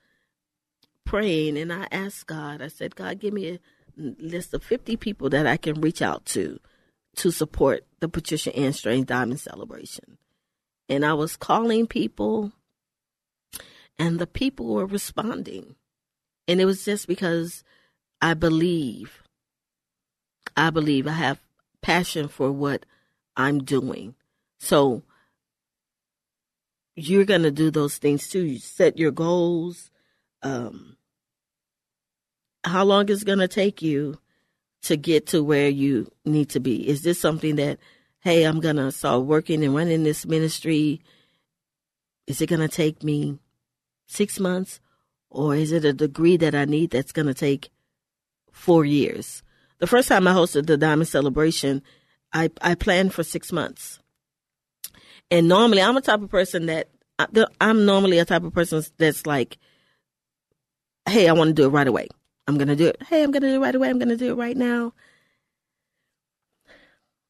praying 1.10 1.58
and 1.58 1.74
I 1.74 1.88
asked 1.92 2.28
God. 2.28 2.62
I 2.62 2.68
said, 2.68 2.96
God, 2.96 3.20
give 3.20 3.34
me 3.34 3.50
a 3.50 3.60
list 3.98 4.54
of 4.54 4.64
50 4.64 4.96
people 4.98 5.28
that 5.32 5.48
I 5.48 5.58
can 5.58 5.82
reach 5.82 6.04
out 6.04 6.24
to 6.28 6.60
to 7.16 7.32
support 7.32 7.84
the 8.00 8.08
Patricia 8.08 8.56
Ann 8.56 8.74
Strange 8.74 9.08
Diamond 9.08 9.40
Celebration. 9.40 10.20
And 10.88 11.04
I 11.04 11.16
was 11.16 11.36
calling 11.36 11.88
people, 11.88 12.52
and 13.98 14.20
the 14.20 14.28
people 14.28 14.68
were 14.68 14.86
responding. 14.86 15.76
And 16.48 16.62
it 16.62 16.66
was 16.66 16.86
just 16.86 17.08
because 17.08 17.64
I 18.22 18.36
believe, 18.36 19.24
I 20.56 20.70
believe 20.70 21.08
I 21.08 21.14
have 21.14 21.42
passion 21.82 22.28
for 22.28 22.52
what 22.52 22.86
I'm 23.36 23.64
doing. 23.64 24.14
So 24.60 25.02
you're 26.96 27.26
going 27.26 27.44
to 27.44 27.52
do 27.52 27.72
those 27.72 27.98
things 27.98 28.30
too. 28.30 28.46
You 28.46 28.60
set 28.60 29.00
your 29.00 29.12
goals. 29.12 29.90
Um, 30.44 30.98
how 32.64 32.84
long 32.84 33.10
is 33.10 33.24
going 33.24 33.40
to 33.40 33.48
take 33.48 33.82
you 33.82 34.18
to 34.84 34.98
get 34.98 35.28
to 35.28 35.44
where 35.44 35.70
you 35.70 36.12
need 36.26 36.50
to 36.50 36.60
be? 36.60 36.88
Is 36.88 37.02
this 37.02 37.20
something 37.20 37.56
that, 37.58 37.80
hey, 38.22 38.44
I'm 38.44 38.60
going 38.60 38.78
to 38.78 38.92
start 38.92 39.24
working 39.26 39.64
and 39.64 39.76
running 39.76 40.04
this 40.04 40.26
ministry? 40.26 41.02
Is 42.28 42.42
it 42.42 42.48
going 42.48 42.62
to 42.62 42.68
take 42.68 43.04
me 43.04 43.40
six 44.08 44.40
months? 44.40 44.80
Or 45.30 45.56
is 45.56 45.72
it 45.72 45.86
a 45.86 45.94
degree 45.94 46.38
that 46.38 46.56
I 46.56 46.66
need 46.66 46.92
that's 46.92 47.12
going 47.12 47.28
to 47.28 47.34
take 47.34 47.70
four 48.60 48.86
years. 48.86 49.42
The 49.80 49.88
first 49.88 50.10
time 50.10 50.28
I 50.28 50.34
hosted 50.34 50.68
the 50.68 50.78
Diamond 50.78 51.08
Celebration, 51.08 51.82
I, 52.34 52.52
I 52.62 52.76
planned 52.76 53.14
for 53.14 53.24
six 53.24 53.52
months. 53.52 54.00
And 55.32 55.48
normally, 55.48 55.82
I'm 55.82 55.98
a 55.98 56.02
type 56.02 56.22
of 56.22 56.30
person 56.30 56.66
that 56.68 56.90
I'm 57.60 57.86
normally 57.86 58.20
a 58.20 58.26
type 58.26 58.44
of 58.44 58.54
person 58.54 58.84
that's 58.98 59.26
like, 59.26 59.58
hey, 61.08 61.28
I 61.28 61.34
want 61.34 61.50
to 61.50 61.54
do 61.54 61.66
it 61.66 61.70
right 61.70 61.88
away. 61.88 62.08
I'm 62.50 62.58
going 62.58 62.68
to 62.68 62.76
do 62.76 62.88
it. 62.88 63.04
Hey, 63.08 63.22
I'm 63.22 63.30
going 63.30 63.44
to 63.44 63.50
do 63.50 63.56
it 63.58 63.60
right 63.60 63.76
away. 63.76 63.90
I'm 63.90 64.00
going 64.00 64.10
to 64.10 64.18
do 64.18 64.32
it 64.32 64.36
right 64.36 64.58
now. 64.58 64.94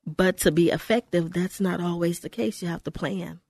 But 0.06 0.38
to 0.38 0.52
be 0.52 0.70
effective, 0.70 1.34
that's 1.34 1.60
not 1.60 1.82
always 1.82 2.22
the 2.22 2.30
case. 2.30 2.62
You 2.62 2.70
have 2.70 2.86
to 2.86 2.92
plan. 2.92 3.42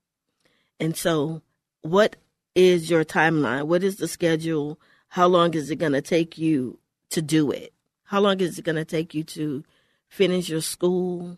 And 0.79 0.97
so, 0.97 1.43
what 1.83 2.15
is 2.55 2.89
your 2.89 3.05
timeline? 3.05 3.67
What 3.67 3.83
is 3.83 3.97
the 3.97 4.07
schedule? 4.07 4.79
How 5.09 5.27
long 5.27 5.53
is 5.53 5.69
it 5.69 5.75
going 5.75 5.91
to 5.91 6.01
take 6.01 6.39
you 6.39 6.79
to 7.11 7.21
do 7.21 7.51
it? 7.51 7.71
How 8.05 8.19
long 8.19 8.39
is 8.39 8.57
it 8.57 8.65
going 8.65 8.75
to 8.75 8.83
take 8.83 9.13
you 9.13 9.23
to 9.25 9.63
finish 10.07 10.49
your 10.49 10.61
school, 10.61 11.38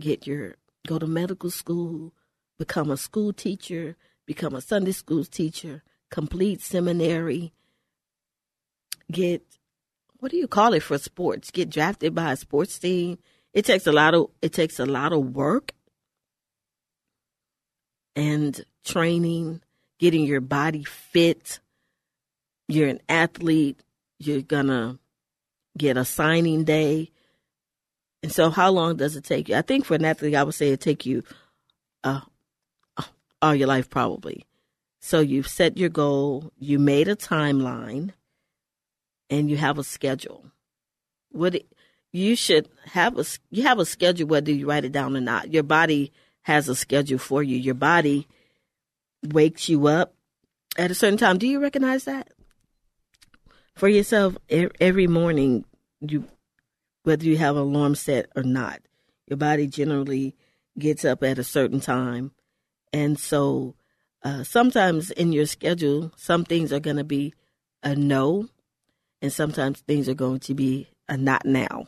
get 0.00 0.26
your 0.26 0.56
go 0.88 0.98
to 0.98 1.06
medical 1.06 1.50
school, 1.50 2.14
become 2.58 2.90
a 2.90 2.96
school 2.96 3.34
teacher, 3.34 3.96
become 4.24 4.54
a 4.54 4.62
Sunday 4.62 4.92
school 4.92 5.26
teacher, 5.26 5.82
complete 6.10 6.62
seminary, 6.62 7.52
get 9.12 9.42
what 10.18 10.30
do 10.30 10.36
you 10.36 10.46
call 10.46 10.72
it 10.72 10.82
for 10.82 10.98
sports? 10.98 11.50
Get 11.50 11.68
drafted 11.68 12.14
by 12.14 12.32
a 12.32 12.36
sports 12.36 12.78
team. 12.78 13.18
It 13.52 13.64
takes 13.64 13.86
a 13.86 13.92
lot 13.92 14.14
of 14.14 14.30
it 14.40 14.52
takes 14.52 14.78
a 14.78 14.86
lot 14.86 15.12
of 15.12 15.34
work 15.34 15.72
and 18.14 18.64
training, 18.84 19.60
getting 19.98 20.24
your 20.24 20.40
body 20.40 20.84
fit. 20.84 21.60
You're 22.68 22.88
an 22.88 23.00
athlete. 23.08 23.80
You're 24.18 24.42
gonna 24.42 24.98
get 25.76 25.96
a 25.96 26.04
signing 26.04 26.64
day. 26.64 27.10
And 28.22 28.30
so, 28.32 28.50
how 28.50 28.70
long 28.70 28.96
does 28.96 29.16
it 29.16 29.24
take 29.24 29.48
you? 29.48 29.56
I 29.56 29.62
think 29.62 29.84
for 29.84 29.94
an 29.94 30.04
athlete, 30.04 30.36
I 30.36 30.44
would 30.44 30.54
say 30.54 30.70
it 30.70 30.80
take 30.80 31.04
you 31.04 31.24
uh, 32.04 32.20
all 33.42 33.54
your 33.54 33.66
life, 33.66 33.90
probably. 33.90 34.46
So 35.00 35.18
you've 35.18 35.48
set 35.48 35.76
your 35.76 35.88
goal, 35.88 36.52
you 36.58 36.78
made 36.78 37.08
a 37.08 37.16
timeline, 37.16 38.12
and 39.32 39.50
you 39.50 39.56
have 39.56 39.78
a 39.78 39.84
schedule. 39.84 40.44
What 41.30 41.56
it, 41.56 41.66
you 42.12 42.36
should 42.36 42.68
have 42.84 43.18
a 43.18 43.24
you 43.50 43.62
have 43.62 43.78
a 43.78 43.86
schedule 43.86 44.28
whether 44.28 44.52
you 44.52 44.68
write 44.68 44.84
it 44.84 44.92
down 44.92 45.16
or 45.16 45.20
not. 45.20 45.52
Your 45.52 45.62
body 45.62 46.12
has 46.42 46.68
a 46.68 46.76
schedule 46.76 47.18
for 47.18 47.42
you. 47.42 47.56
Your 47.56 47.74
body 47.74 48.28
wakes 49.22 49.68
you 49.68 49.86
up 49.86 50.14
at 50.76 50.90
a 50.90 50.94
certain 50.94 51.18
time. 51.18 51.38
Do 51.38 51.48
you 51.48 51.60
recognize 51.60 52.04
that? 52.04 52.28
For 53.74 53.88
yourself, 53.88 54.36
every 54.50 55.06
morning, 55.06 55.64
you 56.00 56.28
whether 57.04 57.24
you 57.24 57.38
have 57.38 57.56
an 57.56 57.62
alarm 57.62 57.94
set 57.94 58.26
or 58.36 58.42
not, 58.42 58.80
your 59.26 59.38
body 59.38 59.66
generally 59.66 60.36
gets 60.78 61.04
up 61.04 61.22
at 61.22 61.38
a 61.38 61.44
certain 61.44 61.80
time 61.80 62.32
and 62.92 63.18
so 63.18 63.74
uh, 64.22 64.44
sometimes 64.44 65.10
in 65.10 65.32
your 65.32 65.46
schedule, 65.46 66.12
some 66.16 66.44
things 66.44 66.72
are 66.72 66.80
going 66.80 66.96
to 66.96 67.04
be 67.04 67.34
a 67.82 67.96
no, 67.96 68.48
and 69.22 69.32
sometimes 69.32 69.80
things 69.80 70.08
are 70.08 70.14
going 70.14 70.40
to 70.40 70.54
be 70.54 70.88
a 71.08 71.16
not 71.16 71.46
now. 71.46 71.86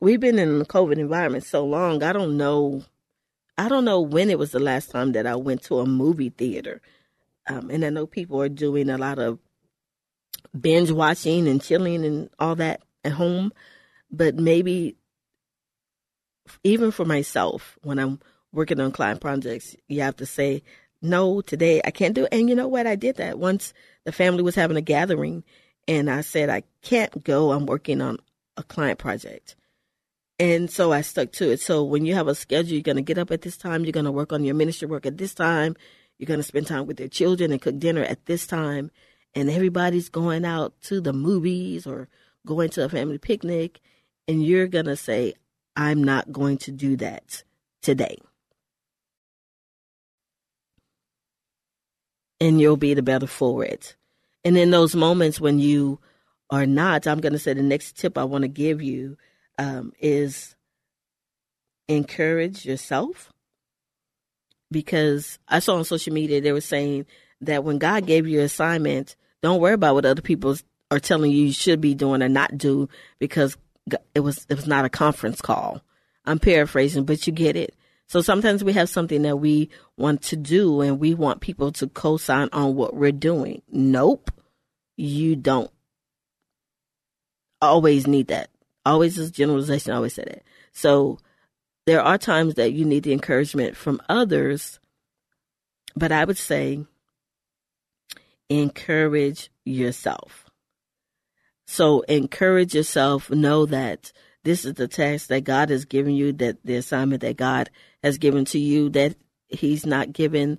We've 0.00 0.20
been 0.20 0.38
in 0.38 0.60
the 0.60 0.64
COVID 0.64 0.96
environment 0.96 1.44
so 1.44 1.66
long, 1.66 2.02
I 2.02 2.12
don't 2.14 2.36
know. 2.38 2.84
I 3.58 3.68
don't 3.68 3.84
know 3.84 4.00
when 4.00 4.30
it 4.30 4.38
was 4.38 4.52
the 4.52 4.60
last 4.60 4.90
time 4.90 5.12
that 5.12 5.26
I 5.26 5.36
went 5.36 5.62
to 5.64 5.80
a 5.80 5.86
movie 5.86 6.30
theater. 6.30 6.80
Um, 7.46 7.68
and 7.68 7.84
I 7.84 7.90
know 7.90 8.06
people 8.06 8.40
are 8.40 8.48
doing 8.48 8.88
a 8.88 8.96
lot 8.96 9.18
of 9.18 9.38
binge 10.58 10.90
watching 10.90 11.46
and 11.48 11.62
chilling 11.62 12.04
and 12.04 12.30
all 12.38 12.54
that 12.54 12.80
at 13.04 13.12
home. 13.12 13.52
But 14.10 14.36
maybe 14.36 14.96
even 16.64 16.90
for 16.90 17.04
myself, 17.04 17.78
when 17.82 17.98
I'm 17.98 18.20
working 18.52 18.80
on 18.80 18.92
client 18.92 19.20
projects, 19.20 19.76
you 19.88 20.00
have 20.00 20.16
to 20.16 20.26
say, 20.26 20.62
no, 21.02 21.40
today 21.40 21.82
I 21.84 21.90
can't 21.90 22.14
do 22.14 22.24
it. 22.24 22.32
And 22.32 22.48
you 22.48 22.54
know 22.54 22.68
what? 22.68 22.86
I 22.86 22.94
did 22.94 23.16
that 23.16 23.38
once 23.38 23.74
the 24.04 24.12
family 24.12 24.42
was 24.42 24.54
having 24.54 24.76
a 24.76 24.82
gathering 24.82 25.44
and 25.88 26.10
I 26.10 26.20
said, 26.20 26.50
I 26.50 26.62
can't 26.82 27.24
go. 27.24 27.52
I'm 27.52 27.66
working 27.66 28.00
on 28.00 28.18
a 28.56 28.62
client 28.62 28.98
project. 28.98 29.56
And 30.38 30.70
so 30.70 30.92
I 30.92 31.02
stuck 31.02 31.32
to 31.32 31.50
it. 31.50 31.60
So 31.60 31.84
when 31.84 32.06
you 32.06 32.14
have 32.14 32.28
a 32.28 32.34
schedule, 32.34 32.72
you're 32.72 32.82
going 32.82 32.96
to 32.96 33.02
get 33.02 33.18
up 33.18 33.30
at 33.30 33.42
this 33.42 33.56
time, 33.56 33.84
you're 33.84 33.92
going 33.92 34.06
to 34.06 34.12
work 34.12 34.32
on 34.32 34.44
your 34.44 34.54
ministry 34.54 34.88
work 34.88 35.06
at 35.06 35.18
this 35.18 35.34
time, 35.34 35.76
you're 36.18 36.26
going 36.26 36.40
to 36.40 36.44
spend 36.44 36.66
time 36.66 36.86
with 36.86 37.00
your 37.00 37.08
children 37.08 37.52
and 37.52 37.60
cook 37.60 37.78
dinner 37.78 38.02
at 38.02 38.26
this 38.26 38.46
time. 38.46 38.90
And 39.34 39.50
everybody's 39.50 40.08
going 40.08 40.44
out 40.44 40.80
to 40.82 41.00
the 41.00 41.12
movies 41.12 41.86
or 41.86 42.08
going 42.46 42.70
to 42.70 42.84
a 42.84 42.88
family 42.88 43.18
picnic. 43.18 43.80
And 44.26 44.44
you're 44.44 44.66
going 44.66 44.86
to 44.86 44.96
say, 44.96 45.34
I'm 45.76 46.02
not 46.02 46.32
going 46.32 46.58
to 46.58 46.72
do 46.72 46.96
that 46.96 47.44
today. 47.82 48.16
and 52.40 52.60
you'll 52.60 52.76
be 52.76 52.94
the 52.94 53.02
better 53.02 53.26
for 53.26 53.64
it. 53.64 53.96
And 54.44 54.56
in 54.56 54.70
those 54.70 54.94
moments 54.94 55.40
when 55.40 55.58
you 55.58 55.98
are 56.50 56.66
not, 56.66 57.06
I'm 57.06 57.20
going 57.20 57.32
to 57.32 57.38
say 57.38 57.52
the 57.52 57.62
next 57.62 57.96
tip 57.96 58.16
I 58.18 58.24
want 58.24 58.42
to 58.42 58.48
give 58.48 58.82
you 58.82 59.16
um, 59.58 59.92
is 60.00 60.56
encourage 61.88 62.64
yourself. 62.64 63.32
Because 64.70 65.38
I 65.48 65.58
saw 65.58 65.76
on 65.76 65.84
social 65.84 66.12
media 66.12 66.40
they 66.40 66.52
were 66.52 66.60
saying 66.60 67.06
that 67.40 67.64
when 67.64 67.78
God 67.78 68.06
gave 68.06 68.26
you 68.28 68.38
an 68.38 68.44
assignment, 68.44 69.16
don't 69.42 69.60
worry 69.60 69.74
about 69.74 69.94
what 69.94 70.04
other 70.04 70.22
people 70.22 70.56
are 70.90 71.00
telling 71.00 71.32
you 71.32 71.46
you 71.46 71.52
should 71.52 71.80
be 71.80 71.94
doing 71.94 72.22
or 72.22 72.28
not 72.28 72.56
do 72.56 72.88
because 73.18 73.56
it 74.14 74.20
was 74.20 74.46
it 74.48 74.54
was 74.54 74.66
not 74.66 74.84
a 74.84 74.90
conference 74.90 75.40
call. 75.40 75.82
I'm 76.24 76.38
paraphrasing, 76.38 77.04
but 77.04 77.26
you 77.26 77.32
get 77.32 77.56
it. 77.56 77.74
So 78.10 78.22
sometimes 78.22 78.64
we 78.64 78.72
have 78.72 78.88
something 78.88 79.22
that 79.22 79.36
we 79.36 79.70
want 79.96 80.22
to 80.22 80.36
do 80.36 80.80
and 80.80 80.98
we 80.98 81.14
want 81.14 81.40
people 81.40 81.70
to 81.70 81.86
co 81.86 82.16
sign 82.16 82.48
on 82.52 82.74
what 82.74 82.92
we're 82.92 83.12
doing. 83.12 83.62
Nope, 83.70 84.32
you 84.96 85.36
don't 85.36 85.70
always 87.62 88.08
need 88.08 88.26
that. 88.26 88.50
Always 88.84 89.16
is 89.16 89.30
generalization, 89.30 89.92
I 89.92 89.96
always 89.96 90.14
say 90.14 90.24
that. 90.24 90.42
So 90.72 91.20
there 91.86 92.02
are 92.02 92.18
times 92.18 92.54
that 92.54 92.72
you 92.72 92.84
need 92.84 93.04
the 93.04 93.12
encouragement 93.12 93.76
from 93.76 94.02
others, 94.08 94.80
but 95.94 96.10
I 96.10 96.24
would 96.24 96.36
say 96.36 96.84
encourage 98.48 99.52
yourself. 99.64 100.50
So 101.68 102.00
encourage 102.00 102.74
yourself, 102.74 103.30
know 103.30 103.66
that 103.66 104.10
this 104.44 104.64
is 104.64 104.74
the 104.74 104.88
task 104.88 105.28
that 105.28 105.44
God 105.44 105.70
has 105.70 105.84
given 105.84 106.14
you, 106.14 106.32
that 106.34 106.58
the 106.64 106.76
assignment 106.76 107.22
that 107.22 107.36
God 107.36 107.70
has 108.02 108.18
given 108.18 108.44
to 108.46 108.58
you, 108.58 108.88
that 108.90 109.16
He's 109.48 109.84
not 109.84 110.12
given, 110.12 110.58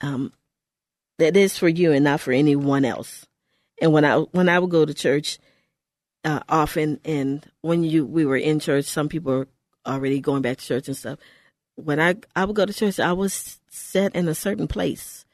um, 0.00 0.32
that 1.18 1.36
is 1.36 1.58
for 1.58 1.68
you 1.68 1.92
and 1.92 2.04
not 2.04 2.20
for 2.20 2.32
anyone 2.32 2.84
else. 2.84 3.26
And 3.80 3.92
when 3.92 4.04
I 4.04 4.18
when 4.18 4.48
I 4.48 4.58
would 4.58 4.70
go 4.70 4.84
to 4.84 4.94
church, 4.94 5.38
uh, 6.24 6.40
often, 6.48 7.00
and 7.04 7.44
when 7.60 7.82
you 7.82 8.06
we 8.06 8.24
were 8.24 8.36
in 8.36 8.60
church, 8.60 8.84
some 8.84 9.08
people 9.08 9.32
were 9.32 9.48
already 9.86 10.20
going 10.20 10.42
back 10.42 10.58
to 10.58 10.66
church 10.66 10.88
and 10.88 10.96
stuff. 10.96 11.18
When 11.74 12.00
I 12.00 12.16
I 12.36 12.44
would 12.44 12.56
go 12.56 12.66
to 12.66 12.72
church, 12.72 13.00
I 13.00 13.12
was 13.12 13.60
set 13.68 14.14
in 14.14 14.28
a 14.28 14.34
certain 14.34 14.68
place, 14.68 15.24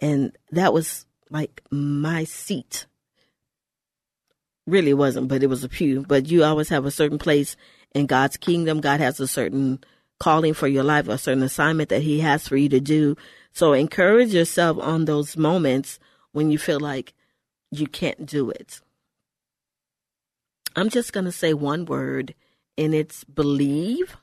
and 0.00 0.36
that 0.50 0.72
was 0.72 1.04
like 1.30 1.62
my 1.70 2.24
seat 2.24 2.86
really 4.66 4.94
wasn't, 4.94 5.28
but 5.28 5.42
it 5.42 5.48
was 5.48 5.64
a 5.64 5.68
pew. 5.68 6.04
But 6.06 6.26
you 6.26 6.44
always 6.44 6.68
have 6.68 6.84
a 6.84 6.90
certain 6.90 7.18
place 7.18 7.56
in 7.94 8.06
God's 8.06 8.36
kingdom. 8.36 8.80
God 8.80 9.00
has 9.00 9.20
a 9.20 9.28
certain 9.28 9.82
calling 10.20 10.54
for 10.54 10.68
your 10.68 10.84
life, 10.84 11.08
a 11.08 11.18
certain 11.18 11.42
assignment 11.42 11.88
that 11.88 12.02
He 12.02 12.20
has 12.20 12.46
for 12.46 12.56
you 12.56 12.68
to 12.70 12.80
do. 12.80 13.16
So 13.52 13.72
encourage 13.72 14.32
yourself 14.32 14.78
on 14.78 15.04
those 15.04 15.36
moments 15.36 15.98
when 16.32 16.50
you 16.50 16.58
feel 16.58 16.80
like 16.80 17.12
you 17.70 17.86
can't 17.86 18.24
do 18.24 18.50
it. 18.50 18.80
I'm 20.74 20.88
just 20.88 21.12
going 21.12 21.26
to 21.26 21.32
say 21.32 21.52
one 21.52 21.84
word, 21.84 22.34
and 22.78 22.94
it's 22.94 23.24
believe. 23.24 24.16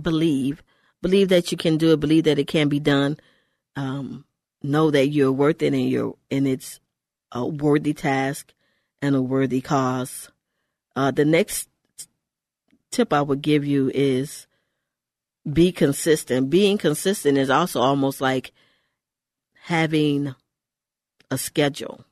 Believe. 0.00 0.62
Believe 1.00 1.28
that 1.28 1.52
you 1.52 1.56
can 1.58 1.76
do 1.76 1.92
it. 1.92 2.00
Believe 2.00 2.24
that 2.24 2.38
it 2.38 2.48
can 2.48 2.68
be 2.68 2.80
done. 2.80 3.18
Um, 3.76 4.24
know 4.62 4.90
that 4.90 5.08
you're 5.08 5.32
worth 5.32 5.62
it 5.62 5.74
and 5.74 5.88
you're 5.88 6.14
and 6.30 6.48
it's 6.48 6.80
a 7.32 7.46
worthy 7.46 7.92
task 7.92 8.52
and 9.04 9.14
a 9.14 9.20
worthy 9.20 9.60
cause. 9.60 10.30
Uh, 10.96 11.10
the 11.10 11.26
next 11.26 11.68
tip 12.90 13.12
I 13.12 13.20
would 13.20 13.42
give 13.42 13.62
you 13.66 13.90
is 13.94 14.46
be 15.50 15.72
consistent. 15.72 16.48
Being 16.48 16.78
consistent 16.78 17.36
is 17.36 17.50
also 17.50 17.82
almost 17.82 18.22
like 18.22 18.52
having 19.64 20.34
a 21.30 21.36
schedule. 21.36 22.06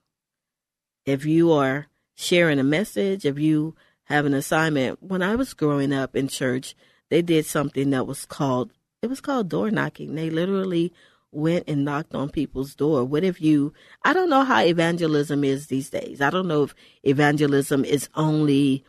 If 1.06 1.24
you 1.24 1.52
are 1.52 1.86
sharing 2.14 2.58
a 2.58 2.64
message, 2.64 3.24
if 3.24 3.38
you 3.38 3.74
have 4.04 4.26
an 4.26 4.34
assignment, 4.34 5.02
when 5.02 5.22
I 5.22 5.34
was 5.34 5.54
growing 5.54 5.94
up 5.94 6.14
in 6.14 6.28
church, 6.28 6.74
they 7.08 7.22
did 7.22 7.46
something 7.46 7.88
that 7.90 8.06
was 8.06 8.26
called 8.26 8.70
it 9.00 9.08
was 9.08 9.22
called 9.22 9.48
door 9.48 9.70
knocking. 9.70 10.14
They 10.14 10.28
literally 10.28 10.92
went 11.32 11.64
and 11.68 11.84
knocked 11.84 12.14
on 12.14 12.30
people's 12.30 12.74
door? 12.74 13.04
What 13.04 13.24
if 13.24 13.40
you, 13.40 13.72
I 14.04 14.12
don't 14.12 14.30
know 14.30 14.44
how 14.44 14.62
evangelism 14.62 15.42
is 15.42 15.66
these 15.66 15.90
days. 15.90 16.20
I 16.20 16.30
don't 16.30 16.46
know 16.46 16.64
if 16.64 16.74
evangelism 17.02 17.84
is 17.84 18.08
only, 18.14 18.84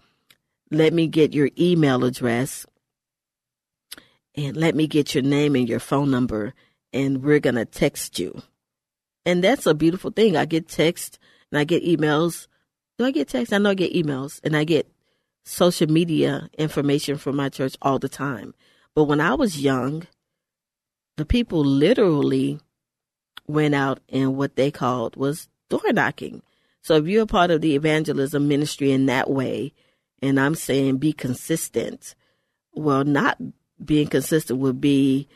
let 0.69 0.93
me 0.93 1.07
get 1.07 1.33
your 1.33 1.49
email 1.57 2.03
address 2.03 2.65
and 4.35 4.57
let 4.57 4.75
me 4.75 4.87
get 4.87 5.15
your 5.15 5.23
name 5.23 5.55
and 5.55 5.67
your 5.67 5.79
phone 5.79 6.11
number 6.11 6.53
and 6.91 7.23
we're 7.23 7.39
going 7.39 7.55
to 7.55 7.65
text 7.65 8.19
you. 8.19 8.41
And 9.25 9.43
that's 9.43 9.65
a 9.65 9.73
beautiful 9.73 10.11
thing. 10.11 10.35
I 10.35 10.45
get 10.45 10.67
text 10.67 11.17
and 11.51 11.59
I 11.59 11.63
get 11.63 11.83
emails. 11.83 12.47
Do 12.97 13.05
I 13.05 13.11
get 13.11 13.29
text? 13.29 13.53
I 13.53 13.57
know 13.57 13.71
I 13.71 13.75
get 13.75 13.93
emails 13.93 14.39
and 14.43 14.55
I 14.55 14.63
get 14.63 14.91
social 15.45 15.87
media 15.87 16.49
information 16.57 17.17
from 17.17 17.35
my 17.35 17.49
church 17.49 17.75
all 17.81 17.99
the 17.99 18.09
time. 18.09 18.53
But 18.95 19.05
when 19.05 19.21
I 19.21 19.33
was 19.33 19.61
young, 19.61 20.07
the 21.17 21.25
people 21.25 21.63
literally 21.63 22.59
went 23.47 23.75
out 23.75 23.99
and 24.09 24.35
what 24.35 24.55
they 24.55 24.71
called 24.71 25.15
was 25.15 25.47
door 25.69 25.81
knocking. 25.91 26.41
So 26.81 26.95
if 26.95 27.07
you're 27.07 27.23
a 27.23 27.27
part 27.27 27.51
of 27.51 27.61
the 27.61 27.75
evangelism 27.75 28.47
ministry 28.47 28.91
in 28.91 29.05
that 29.05 29.29
way, 29.29 29.73
and 30.21 30.39
I'm 30.39 30.55
saying 30.55 30.97
be 30.97 31.13
consistent, 31.13 32.15
well, 32.73 33.03
not 33.03 33.37
being 33.83 34.07
consistent 34.07 34.59
would 34.59 34.81
be 34.81 35.27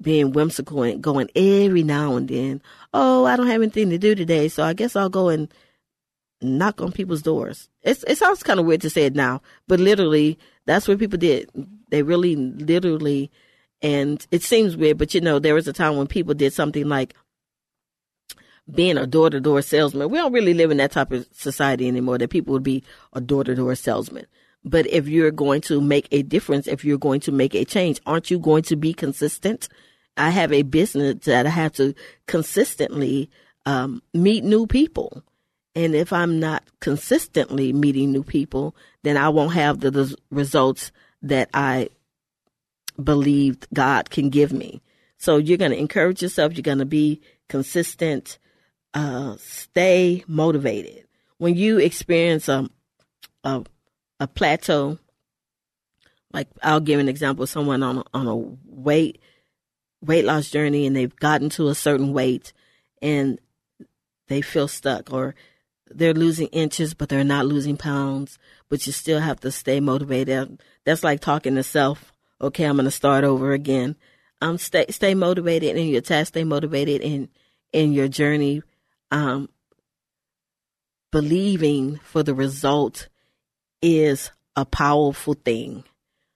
being 0.00 0.32
whimsical 0.32 0.82
and 0.82 1.02
going 1.02 1.30
every 1.34 1.82
now 1.82 2.16
and 2.16 2.28
then. 2.28 2.60
Oh, 2.92 3.24
I 3.24 3.36
don't 3.36 3.46
have 3.46 3.62
anything 3.62 3.90
to 3.90 3.98
do 3.98 4.14
today, 4.14 4.48
so 4.48 4.62
I 4.62 4.74
guess 4.74 4.94
I'll 4.94 5.08
go 5.08 5.28
and 5.28 5.52
knock 6.42 6.80
on 6.80 6.92
people's 6.92 7.22
doors. 7.22 7.68
It's, 7.82 8.04
it 8.04 8.18
sounds 8.18 8.42
kind 8.42 8.60
of 8.60 8.66
weird 8.66 8.82
to 8.82 8.90
say 8.90 9.06
it 9.06 9.14
now, 9.14 9.40
but 9.66 9.80
literally, 9.80 10.38
that's 10.66 10.86
what 10.86 10.98
people 10.98 11.18
did. 11.18 11.50
They 11.90 12.02
really, 12.02 12.36
literally, 12.36 13.30
and 13.82 14.26
it 14.30 14.42
seems 14.42 14.76
weird, 14.76 14.98
but 14.98 15.14
you 15.14 15.20
know, 15.20 15.38
there 15.38 15.54
was 15.54 15.68
a 15.68 15.72
time 15.72 15.96
when 15.96 16.06
people 16.06 16.34
did 16.34 16.52
something 16.52 16.88
like 16.88 17.14
being 18.70 18.96
a 18.96 19.06
door 19.06 19.30
to 19.30 19.40
door 19.40 19.62
salesman. 19.62 20.10
We 20.10 20.18
don't 20.18 20.32
really 20.32 20.54
live 20.54 20.70
in 20.70 20.78
that 20.78 20.92
type 20.92 21.12
of 21.12 21.26
society 21.32 21.86
anymore 21.86 22.18
that 22.18 22.30
people 22.30 22.52
would 22.52 22.62
be 22.62 22.82
a 23.12 23.20
door 23.20 23.44
to 23.44 23.54
door 23.54 23.74
salesman. 23.74 24.26
But 24.64 24.86
if 24.88 25.06
you're 25.06 25.30
going 25.30 25.60
to 25.62 25.80
make 25.80 26.08
a 26.10 26.22
difference, 26.22 26.66
if 26.66 26.84
you're 26.84 26.98
going 26.98 27.20
to 27.20 27.32
make 27.32 27.54
a 27.54 27.64
change, 27.64 28.00
aren't 28.04 28.30
you 28.30 28.38
going 28.38 28.64
to 28.64 28.76
be 28.76 28.92
consistent? 28.92 29.68
I 30.16 30.30
have 30.30 30.52
a 30.52 30.62
business 30.62 31.24
that 31.26 31.46
I 31.46 31.50
have 31.50 31.74
to 31.74 31.94
consistently 32.26 33.30
um, 33.64 34.02
meet 34.12 34.42
new 34.42 34.66
people. 34.66 35.22
And 35.76 35.94
if 35.94 36.12
I'm 36.12 36.40
not 36.40 36.64
consistently 36.80 37.72
meeting 37.72 38.10
new 38.10 38.24
people, 38.24 38.74
then 39.02 39.16
I 39.16 39.28
won't 39.28 39.52
have 39.52 39.80
the, 39.80 39.90
the 39.90 40.16
results 40.30 40.90
that 41.22 41.50
I 41.54 41.90
believed 43.02 43.66
God 43.72 44.10
can 44.10 44.30
give 44.30 44.52
me. 44.52 44.82
So 45.18 45.36
you're 45.36 45.58
going 45.58 45.70
to 45.70 45.78
encourage 45.78 46.22
yourself. 46.22 46.54
You're 46.54 46.62
going 46.62 46.78
to 46.78 46.84
be 46.84 47.20
consistent. 47.48 48.38
Uh, 48.94 49.36
stay 49.38 50.24
motivated. 50.26 51.06
When 51.38 51.54
you 51.54 51.78
experience 51.78 52.48
a, 52.48 52.68
a 53.44 53.64
a 54.18 54.26
plateau, 54.26 54.98
like 56.32 56.48
I'll 56.62 56.80
give 56.80 57.00
an 57.00 57.08
example 57.08 57.46
someone 57.46 57.82
on 57.82 57.98
a, 57.98 58.04
on 58.14 58.26
a 58.26 58.36
weight 58.64 59.20
weight 60.02 60.24
loss 60.24 60.50
journey 60.50 60.86
and 60.86 60.94
they've 60.94 61.16
gotten 61.16 61.48
to 61.50 61.68
a 61.68 61.74
certain 61.74 62.12
weight 62.12 62.52
and 63.00 63.38
they 64.28 64.42
feel 64.42 64.68
stuck 64.68 65.12
or 65.12 65.34
they're 65.88 66.14
losing 66.14 66.48
inches 66.48 66.94
but 66.94 67.08
they're 67.08 67.24
not 67.24 67.46
losing 67.46 67.76
pounds 67.76 68.38
but 68.68 68.86
you 68.86 68.92
still 68.92 69.20
have 69.20 69.40
to 69.40 69.50
stay 69.50 69.80
motivated 69.80 70.60
that's 70.84 71.02
like 71.02 71.20
talking 71.20 71.54
to 71.54 71.62
self 71.62 72.12
okay 72.40 72.64
i'm 72.64 72.76
going 72.76 72.84
to 72.84 72.90
start 72.90 73.24
over 73.24 73.52
again 73.52 73.96
um 74.40 74.58
stay 74.58 74.86
stay 74.90 75.14
motivated 75.14 75.76
in 75.76 75.86
your 75.88 76.00
task 76.00 76.28
stay 76.28 76.44
motivated 76.44 77.00
in 77.00 77.28
in 77.72 77.92
your 77.92 78.08
journey 78.08 78.62
um 79.10 79.48
believing 81.16 81.98
for 82.04 82.22
the 82.22 82.34
result 82.34 83.08
is 83.80 84.30
a 84.54 84.64
powerful 84.64 85.34
thing. 85.34 85.84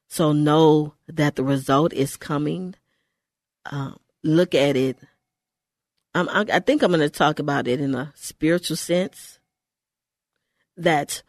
So 0.09 0.33
know 0.33 0.95
that 1.09 1.37
the 1.37 1.45
result 1.45 1.93
is 1.93 2.17
coming. 2.17 2.75
Um, 3.67 3.99
look 4.23 4.55
at 4.55 4.77
it. 4.77 4.99
Um, 6.15 6.29
I, 6.31 6.47
I 6.53 6.59
think 6.61 6.83
I'm 6.83 6.91
going 6.91 7.01
to 7.01 7.11
talk 7.11 7.39
about 7.39 7.69
it 7.69 7.81
in 7.81 7.95
a 7.95 8.13
spiritual 8.17 8.77
sense. 8.77 9.39
That 10.77 11.23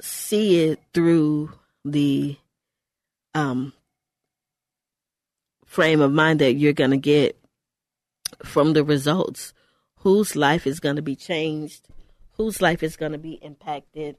see 0.00 0.64
it 0.64 0.80
through 0.92 1.52
the 1.84 2.36
um, 3.34 3.72
frame 5.64 6.00
of 6.00 6.12
mind 6.12 6.40
that 6.40 6.54
you're 6.54 6.72
going 6.72 6.90
to 6.90 6.96
get 6.96 7.38
from 8.44 8.72
the 8.72 8.84
results. 8.84 9.52
Whose 9.98 10.36
life 10.36 10.66
is 10.66 10.80
going 10.80 10.96
to 10.96 11.02
be 11.02 11.16
changed? 11.16 11.88
Whose 12.36 12.60
life 12.60 12.82
is 12.82 12.96
going 12.96 13.12
to 13.12 13.18
be 13.18 13.34
impacted? 13.42 14.16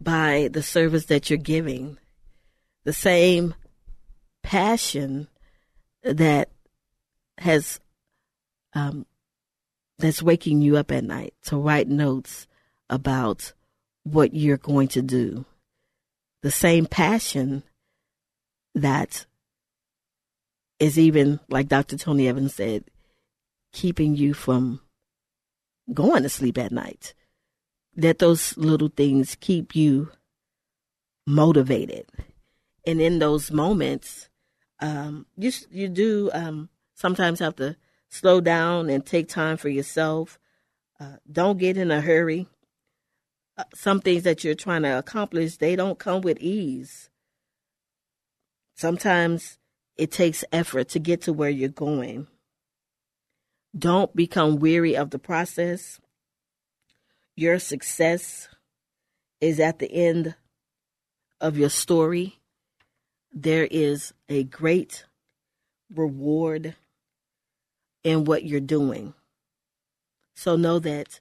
by 0.00 0.48
the 0.52 0.62
service 0.62 1.06
that 1.06 1.30
you're 1.30 1.38
giving. 1.38 1.98
The 2.84 2.92
same 2.92 3.54
passion 4.42 5.28
that 6.02 6.50
has 7.38 7.80
um, 8.74 9.06
that's 9.98 10.22
waking 10.22 10.60
you 10.60 10.76
up 10.76 10.92
at 10.92 11.04
night 11.04 11.34
to 11.44 11.56
write 11.56 11.88
notes 11.88 12.46
about 12.90 13.52
what 14.02 14.34
you're 14.34 14.58
going 14.58 14.88
to 14.88 15.02
do. 15.02 15.46
The 16.44 16.50
same 16.50 16.84
passion 16.84 17.62
that 18.74 19.24
is 20.78 20.98
even 20.98 21.40
like 21.48 21.68
Dr. 21.68 21.96
Tony 21.96 22.28
Evans 22.28 22.54
said, 22.54 22.84
keeping 23.72 24.14
you 24.14 24.34
from 24.34 24.82
going 25.94 26.22
to 26.22 26.28
sleep 26.28 26.58
at 26.58 26.70
night 26.70 27.14
That 27.96 28.18
those 28.18 28.58
little 28.58 28.88
things 28.88 29.38
keep 29.40 29.74
you 29.74 30.10
motivated. 31.26 32.10
And 32.86 33.00
in 33.00 33.20
those 33.20 33.50
moments, 33.50 34.28
um, 34.80 35.24
you 35.38 35.50
you 35.70 35.88
do 35.88 36.30
um, 36.34 36.68
sometimes 36.94 37.38
have 37.38 37.56
to 37.56 37.74
slow 38.10 38.42
down 38.42 38.90
and 38.90 39.06
take 39.06 39.28
time 39.28 39.56
for 39.56 39.70
yourself. 39.70 40.38
Uh, 41.00 41.16
don't 41.32 41.56
get 41.56 41.78
in 41.78 41.90
a 41.90 42.02
hurry. 42.02 42.48
Some 43.74 44.00
things 44.00 44.24
that 44.24 44.42
you're 44.42 44.54
trying 44.54 44.82
to 44.82 44.98
accomplish, 44.98 45.56
they 45.56 45.76
don't 45.76 45.98
come 45.98 46.22
with 46.22 46.38
ease. 46.40 47.10
Sometimes 48.76 49.58
it 49.96 50.10
takes 50.10 50.44
effort 50.52 50.88
to 50.90 50.98
get 50.98 51.22
to 51.22 51.32
where 51.32 51.50
you're 51.50 51.68
going. 51.68 52.26
Don't 53.76 54.14
become 54.14 54.56
weary 54.56 54.96
of 54.96 55.10
the 55.10 55.18
process 55.18 56.00
your 57.36 57.58
success 57.58 58.48
is 59.40 59.58
at 59.58 59.78
the 59.78 59.92
end 59.92 60.34
of 61.40 61.58
your 61.58 61.70
story. 61.70 62.38
There 63.32 63.66
is 63.68 64.14
a 64.28 64.44
great 64.44 65.04
reward 65.92 66.76
in 68.04 68.24
what 68.24 68.44
you're 68.44 68.60
doing. 68.60 69.14
So 70.36 70.56
know 70.56 70.78
that 70.80 71.20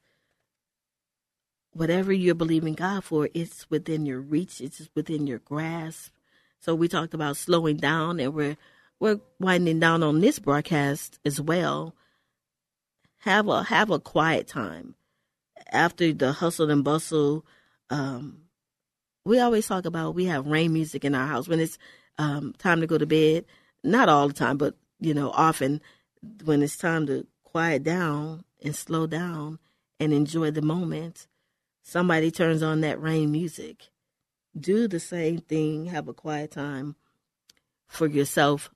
whatever 1.74 2.14
you're 2.14 2.36
believing 2.36 2.74
God 2.74 3.04
for, 3.04 3.30
it's 3.34 3.70
within 3.70 4.06
your 4.06 4.22
reach, 4.22 4.62
it's 4.62 4.90
within 4.96 5.28
your 5.28 5.40
grasp. 5.40 6.12
So 6.60 6.76
we 6.76 6.88
talked 6.88 7.14
about 7.14 7.38
slowing 7.38 7.78
down 7.78 8.20
and 8.20 8.34
we're 8.34 8.58
we're 9.00 9.20
winding 9.40 9.80
down 9.80 10.02
on 10.02 10.22
this 10.22 10.40
broadcast 10.40 11.20
as 11.26 11.42
well. 11.42 11.94
Have 13.20 13.48
a 13.48 13.64
have 13.64 13.90
a 13.90 14.00
quiet 14.00 14.48
time 14.48 14.96
after 15.74 16.14
the 16.14 16.32
hustle 16.32 16.70
and 16.70 16.84
bustle, 16.84 17.46
um, 17.90 18.44
we 19.26 19.40
always 19.40 19.68
talk 19.68 19.86
about 19.86 20.16
we 20.16 20.26
have 20.26 20.48
rain 20.48 20.72
music 20.72 21.04
in 21.04 21.16
our 21.16 21.28
house 21.28 21.48
when 21.48 21.60
it's 21.60 21.78
um, 22.18 22.54
time 22.58 22.82
to 22.82 22.88
go 22.88 22.98
to 22.98 23.06
bed. 23.06 23.46
Not 23.84 24.08
all 24.08 24.28
the 24.28 24.34
time, 24.34 24.58
but 24.58 24.76
you 25.00 25.14
know, 25.14 25.32
often 25.32 25.82
when 26.46 26.62
it's 26.62 26.78
time 26.78 27.08
to 27.08 27.26
quiet 27.44 27.84
down 27.84 28.46
and 28.64 28.76
slow 28.76 29.08
down 29.08 29.60
and 30.00 30.14
enjoy 30.14 30.52
the 30.52 30.62
moment, 30.62 31.28
somebody 31.84 32.32
turns 32.32 32.64
on 32.64 32.82
that 32.82 33.02
rain 33.02 33.32
music. 33.32 33.90
Do 34.58 34.88
the 34.88 35.00
same 35.00 35.40
thing. 35.40 35.86
Have 35.88 36.08
a 36.08 36.14
quiet 36.14 36.52
time 36.52 36.96
for 37.88 38.08
yourself 38.08 38.72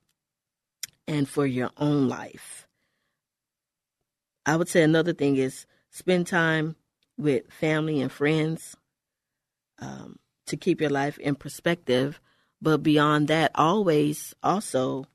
and 1.06 1.28
for 1.28 1.46
your 1.46 1.70
own 1.76 2.08
life. 2.08 2.66
I 4.46 4.56
would 4.56 4.68
say 4.68 4.82
another 4.82 5.12
thing 5.12 5.36
is 5.36 5.66
spend 5.90 6.26
time 6.26 6.76
with 7.16 7.50
family 7.52 8.00
and 8.00 8.12
friends 8.12 8.76
um, 9.80 10.18
to 10.46 10.56
keep 10.56 10.80
your 10.80 10.90
life 10.90 11.18
in 11.18 11.34
perspective. 11.34 12.20
But 12.60 12.82
beyond 12.82 13.28
that, 13.28 13.52
always 13.54 14.34
also 14.42 15.06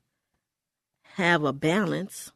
have 1.16 1.44
a 1.44 1.54
balance. 1.54 2.32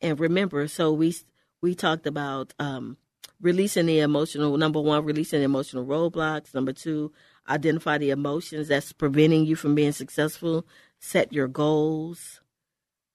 And 0.00 0.18
remember, 0.20 0.68
so 0.68 0.92
we 0.92 1.14
we 1.60 1.74
talked 1.74 2.06
about 2.06 2.52
um, 2.58 2.98
releasing 3.44 3.84
the 3.84 4.00
emotional. 4.00 4.56
Number 4.56 4.80
one, 4.80 5.04
releasing 5.04 5.40
the 5.40 5.44
emotional 5.44 5.84
roadblocks. 5.84 6.54
Number 6.54 6.72
two, 6.72 7.12
identify 7.48 7.98
the 7.98 8.10
emotions 8.10 8.68
that's 8.68 8.92
preventing 8.92 9.44
you 9.44 9.54
from 9.54 9.74
being 9.74 9.92
successful. 9.92 10.66
set 10.98 11.34
your 11.34 11.46
goals, 11.46 12.40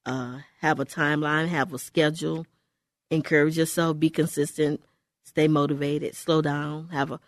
uh, 0.05 0.37
have 0.61 0.79
a 0.79 0.85
timeline, 0.85 1.47
have 1.47 1.73
a 1.73 1.79
schedule, 1.79 2.45
encourage 3.09 3.57
yourself, 3.57 3.97
be 3.97 4.11
consistent, 4.11 4.79
stay 5.23 5.47
motivated, 5.47 6.15
slow 6.15 6.39
down, 6.43 6.87
have 6.89 7.09
a 7.11 7.19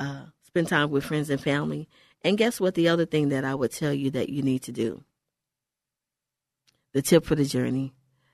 uh, 0.00 0.24
spend 0.42 0.68
time 0.68 0.90
with 0.90 1.04
friends 1.04 1.28
and 1.28 1.40
family. 1.40 1.86
And 2.22 2.38
guess 2.38 2.58
what? 2.58 2.74
The 2.74 2.88
other 2.88 3.04
thing 3.04 3.28
that 3.28 3.44
I 3.44 3.54
would 3.54 3.72
tell 3.72 3.92
you 3.92 4.10
that 4.12 4.30
you 4.30 4.42
need 4.42 4.62
to 4.62 4.72
do. 4.72 5.04
The 6.94 7.02
tip 7.02 7.26
for 7.26 7.34
the 7.34 7.44
journey. 7.44 7.92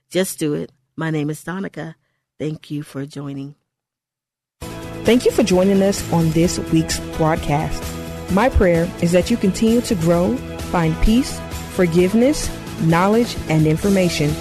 Just 0.08 0.38
do 0.38 0.54
it. 0.54 0.70
My 0.94 1.10
name 1.10 1.28
is 1.28 1.42
Donica. 1.42 1.96
Thank 2.38 2.70
you 2.70 2.84
for 2.84 3.04
joining. 3.04 3.56
Thank 5.06 5.24
you 5.24 5.30
for 5.30 5.44
joining 5.44 5.82
us 5.82 6.02
on 6.12 6.30
this 6.30 6.58
week's 6.72 6.98
broadcast. 7.16 7.80
My 8.32 8.48
prayer 8.48 8.90
is 9.00 9.12
that 9.12 9.30
you 9.30 9.36
continue 9.36 9.80
to 9.82 9.94
grow, 9.94 10.36
find 10.72 11.00
peace, 11.02 11.38
forgiveness, 11.76 12.50
knowledge, 12.80 13.36
and 13.48 13.68
information. 13.68 14.34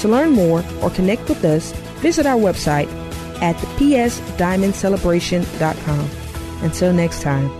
To 0.00 0.08
learn 0.08 0.32
more 0.32 0.62
or 0.82 0.90
connect 0.90 1.26
with 1.30 1.42
us, 1.42 1.72
visit 2.02 2.26
our 2.26 2.38
website 2.38 2.88
at 3.40 3.56
psdiamondcelebration.com. 3.56 6.10
Until 6.62 6.92
next 6.92 7.22
time. 7.22 7.59